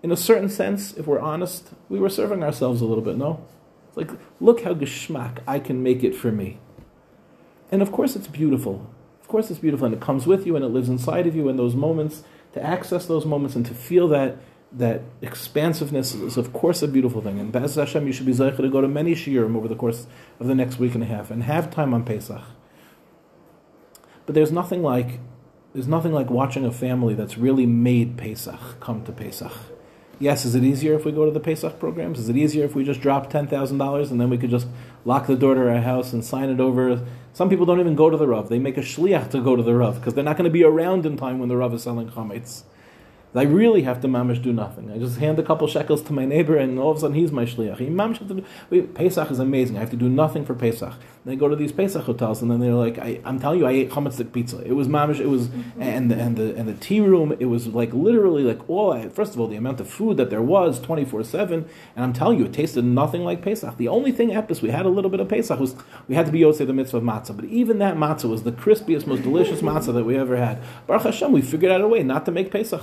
[0.02, 3.46] in a certain sense, if we're honest, we were serving ourselves a little bit, no?
[3.86, 6.58] It's like, look how geschmack I can make it for me.
[7.70, 8.92] And of course it's beautiful.
[9.32, 11.56] Course it's beautiful and it comes with you and it lives inside of you in
[11.56, 12.22] those moments.
[12.52, 14.36] To access those moments and to feel that
[14.70, 17.40] that expansiveness is of course a beautiful thing.
[17.40, 20.06] And Be'ez Hashem, you should be zeicher to go to many shiurim over the course
[20.38, 22.42] of the next week and a half and have time on Pesach.
[24.26, 25.18] But there's nothing like
[25.72, 29.52] there's nothing like watching a family that's really made Pesach come to Pesach.
[30.18, 32.18] Yes, is it easier if we go to the Pesach programs?
[32.18, 34.66] Is it easier if we just drop ten thousand dollars and then we could just
[35.06, 37.02] lock the door to our house and sign it over?
[37.34, 38.50] Some people don't even go to the Rav.
[38.50, 40.64] They make a shliach to go to the Rav because they're not going to be
[40.64, 42.64] around in time when the Rav is selling chametz.
[43.34, 44.90] I really have to mamish do nothing.
[44.90, 47.32] I just hand a couple shekels to my neighbor, and all of a sudden he's
[47.32, 47.78] my shliach.
[47.78, 49.78] He mamish have to do, Pesach is amazing.
[49.78, 50.92] I have to do nothing for Pesach.
[51.24, 53.66] Then I go to these Pesach hotels, and then they're like, I, am telling you,
[53.66, 54.60] I ate chametzik pizza.
[54.66, 55.20] It was mamish.
[55.20, 55.82] It was mm-hmm.
[55.82, 57.36] and the, and the and the tea room.
[57.38, 58.92] It was like literally like all.
[58.92, 62.04] I, first of all, the amount of food that there was, twenty four seven, and
[62.04, 63.76] I'm telling you, it tasted nothing like Pesach.
[63.76, 65.76] The only thing epis we had a little bit of Pesach was
[66.08, 68.52] we had to be yosei the mitzvah of matzah, but even that matzah was the
[68.52, 70.60] crispiest, most delicious matzah that we ever had.
[70.88, 72.82] Baruch Hashem, we figured out a way not to make Pesach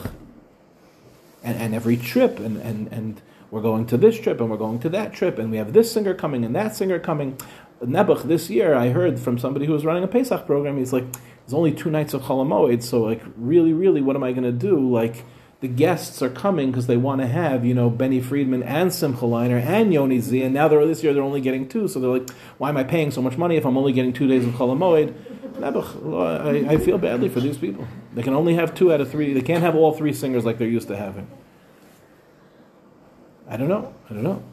[1.44, 3.22] and, and every trip, and, and, and
[3.52, 5.92] we're going to this trip, and we're going to that trip, and we have this
[5.92, 7.38] singer coming and that singer coming.
[7.82, 10.78] Nebuch this year, I heard from somebody who was running a Pesach program.
[10.78, 14.32] He's like, "There's only two nights of Cholamoid, so like, really, really, what am I
[14.32, 14.92] going to do?
[14.92, 15.24] Like,
[15.62, 19.26] the guests are coming because they want to have, you know, Benny Friedman and Simcha
[19.26, 22.10] Leiner and Yoni Z, and now they're this year they're only getting two, so they're
[22.10, 24.54] like, why am I paying so much money if I'm only getting two days of
[24.54, 25.14] Cholamoid?
[25.60, 27.86] Nebuch, I, I feel badly for these people.
[28.14, 29.34] They can only have two out of three.
[29.34, 31.30] They can't have all three singers like they're used to having.
[33.50, 33.94] I don't know.
[34.10, 34.44] I don't know.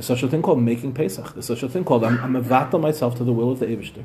[0.00, 1.34] There's such a thing called making Pesach.
[1.34, 4.02] There's such a thing called I'm, I'm myself to the will of the Eibishter.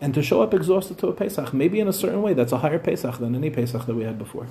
[0.00, 2.58] And to show up exhausted to a Pesach, maybe in a certain way, that's a
[2.58, 4.46] higher Pesach than any Pesach that we had before.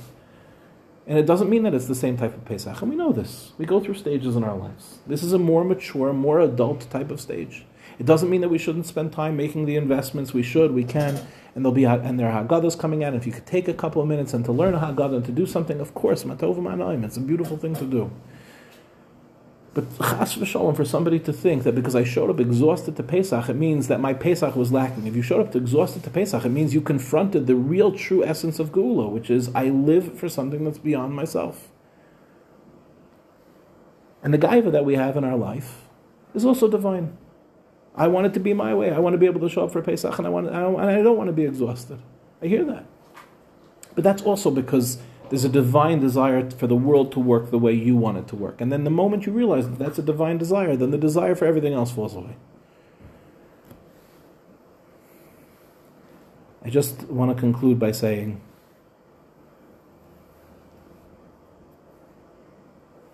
[1.07, 2.81] And it doesn't mean that it's the same type of Pesach.
[2.81, 3.53] And we know this.
[3.57, 4.97] We go through stages in our lives.
[5.07, 7.63] This is a more mature, more adult type of stage.
[7.97, 10.33] It doesn't mean that we shouldn't spend time making the investments.
[10.33, 11.15] We should, we can,
[11.55, 13.13] and there'll be and there are Haggadahs coming out.
[13.13, 15.31] If you could take a couple of minutes and to learn a Haggadah and to
[15.31, 17.05] do something, of course, matov ma'anayim.
[17.05, 18.11] It's a beautiful thing to do.
[19.74, 23.47] But chas v'shalom for somebody to think that because I showed up exhausted to Pesach,
[23.47, 25.07] it means that my Pesach was lacking.
[25.07, 28.24] If you showed up to exhausted to Pesach, it means you confronted the real true
[28.24, 31.69] essence of Gula, which is I live for something that's beyond myself.
[34.22, 35.86] And the gaiva that we have in our life
[36.34, 37.17] is also divine.
[37.95, 38.91] I want it to be my way.
[38.91, 40.80] I want to be able to show up for Pesach, and I want, I don't,
[40.80, 41.99] and I don't want to be exhausted.
[42.41, 42.86] I hear that,
[43.95, 44.97] but that's also because
[45.32, 48.36] there's a divine desire for the world to work the way you want it to
[48.36, 48.59] work.
[48.59, 51.45] And then the moment you realize that that's a divine desire, then the desire for
[51.45, 52.36] everything else falls away.
[56.65, 58.41] I just want to conclude by saying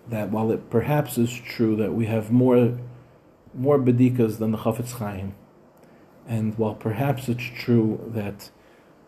[0.08, 2.78] that while it perhaps is true that we have more
[3.54, 5.36] more bedikas than the Chafetz Chaim.
[6.26, 8.50] And while perhaps it's true that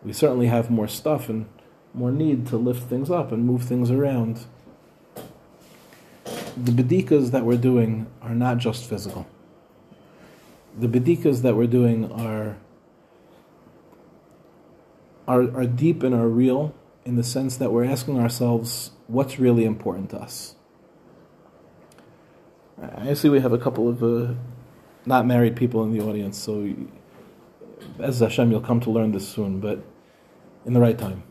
[0.01, 1.47] we certainly have more stuff and
[1.93, 4.45] more need to lift things up and move things around,
[6.55, 9.27] the bedikas that we're doing are not just physical.
[10.77, 12.57] The bedikas that we're doing are,
[15.27, 16.73] are, are deep and are real
[17.05, 20.55] in the sense that we're asking ourselves what's really important to us.
[22.81, 24.33] I see we have a couple of uh,
[25.05, 26.73] not married people in the audience, so
[27.99, 29.83] as Hashem, you'll come to learn this soon, but
[30.65, 31.23] in the right time.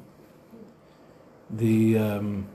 [1.52, 2.48] The um,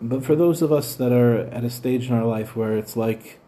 [0.00, 2.96] but for those of us that are at a stage in our life where it's
[2.96, 3.38] like,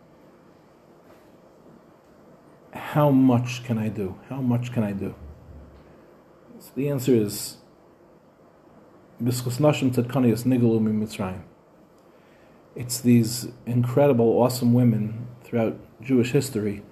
[2.72, 4.20] how much can I do?
[4.28, 5.16] How much can I do?
[6.60, 7.56] So the answer is,
[12.76, 16.82] it's these incredible, awesome women throughout Jewish history,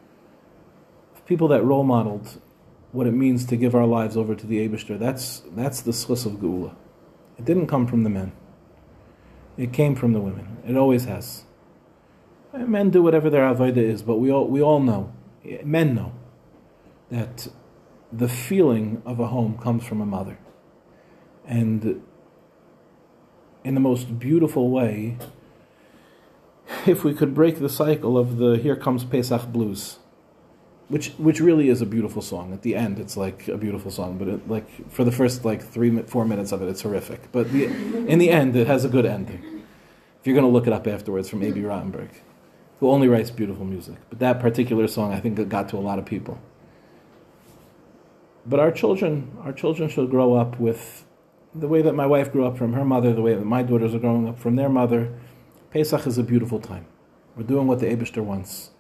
[1.27, 2.41] people that role modeled
[2.93, 4.99] what it means to give our lives over to the Eibishter.
[4.99, 6.75] That's, that's the zchus of Geula.
[7.39, 8.33] It didn't come from the men.
[9.57, 10.59] It came from the women.
[10.67, 11.45] It always has.
[12.55, 15.13] Men do whatever their avodah is, but we all, we all know,
[15.65, 16.13] men know,
[17.11, 17.49] that
[18.13, 20.39] the feeling of a home comes from a mother.
[21.47, 22.03] And
[23.65, 25.17] in the most beautiful way,
[26.87, 29.99] if we could break the cycle of the here comes Pesach blues.
[30.93, 32.53] Which which really is a beautiful song.
[32.53, 35.63] At the end, it's like a beautiful song, but it, like for the first like
[35.75, 37.33] three four minutes of it, it's horrific.
[37.33, 39.43] But the, in the end, it has a good ending.
[40.21, 42.11] If you're going to look it up afterwards, from Abie Rotenberg,
[42.79, 43.97] who only writes beautiful music.
[44.11, 46.39] But that particular song, I think, got to a lot of people.
[48.45, 51.07] But our children, our children should grow up with
[51.55, 53.95] the way that my wife grew up from her mother, the way that my daughters
[53.95, 55.11] are growing up from their mother.
[55.71, 56.85] Pesach is a beautiful time.
[57.35, 58.72] We're doing what the Eibishter wants.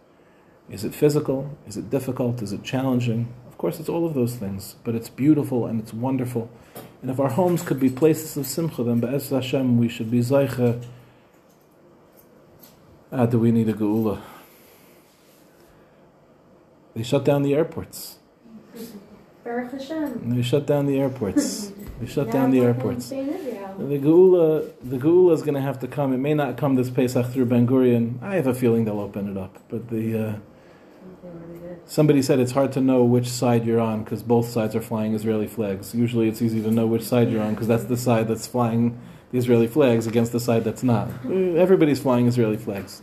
[0.70, 1.56] Is it physical?
[1.66, 2.42] Is it difficult?
[2.42, 3.32] Is it challenging?
[3.46, 6.50] Of course, it's all of those things, but it's beautiful and it's wonderful.
[7.00, 10.20] And if our homes could be places of simcha, then Be'ez Hashem, we should be
[10.20, 10.82] zeicha.
[13.10, 14.20] Ah, do we need a geula?
[16.94, 18.18] They shut down the airports.
[19.44, 20.30] Baruch Hashem.
[20.34, 21.72] They shut down the airports.
[22.00, 23.10] They shut Now down the airports.
[23.10, 26.12] The geula, the geula is going to have to come.
[26.12, 28.20] It may not come this Pesach through Ben Gurion.
[28.20, 30.18] I have a feeling they'll open it up, but the.
[30.18, 30.34] Uh,
[31.86, 35.14] Somebody said it's hard to know which side you're on because both sides are flying
[35.14, 35.94] Israeli flags.
[35.94, 38.98] Usually it's easy to know which side you're on because that's the side that's flying
[39.30, 41.08] the Israeli flags against the side that's not.
[41.24, 41.30] Uh,
[41.64, 43.02] Everybody's flying Israeli flags.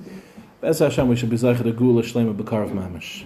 [0.62, 3.26] As Hashem, we should be Zaycha Geula Shlema Bakar of Mamish.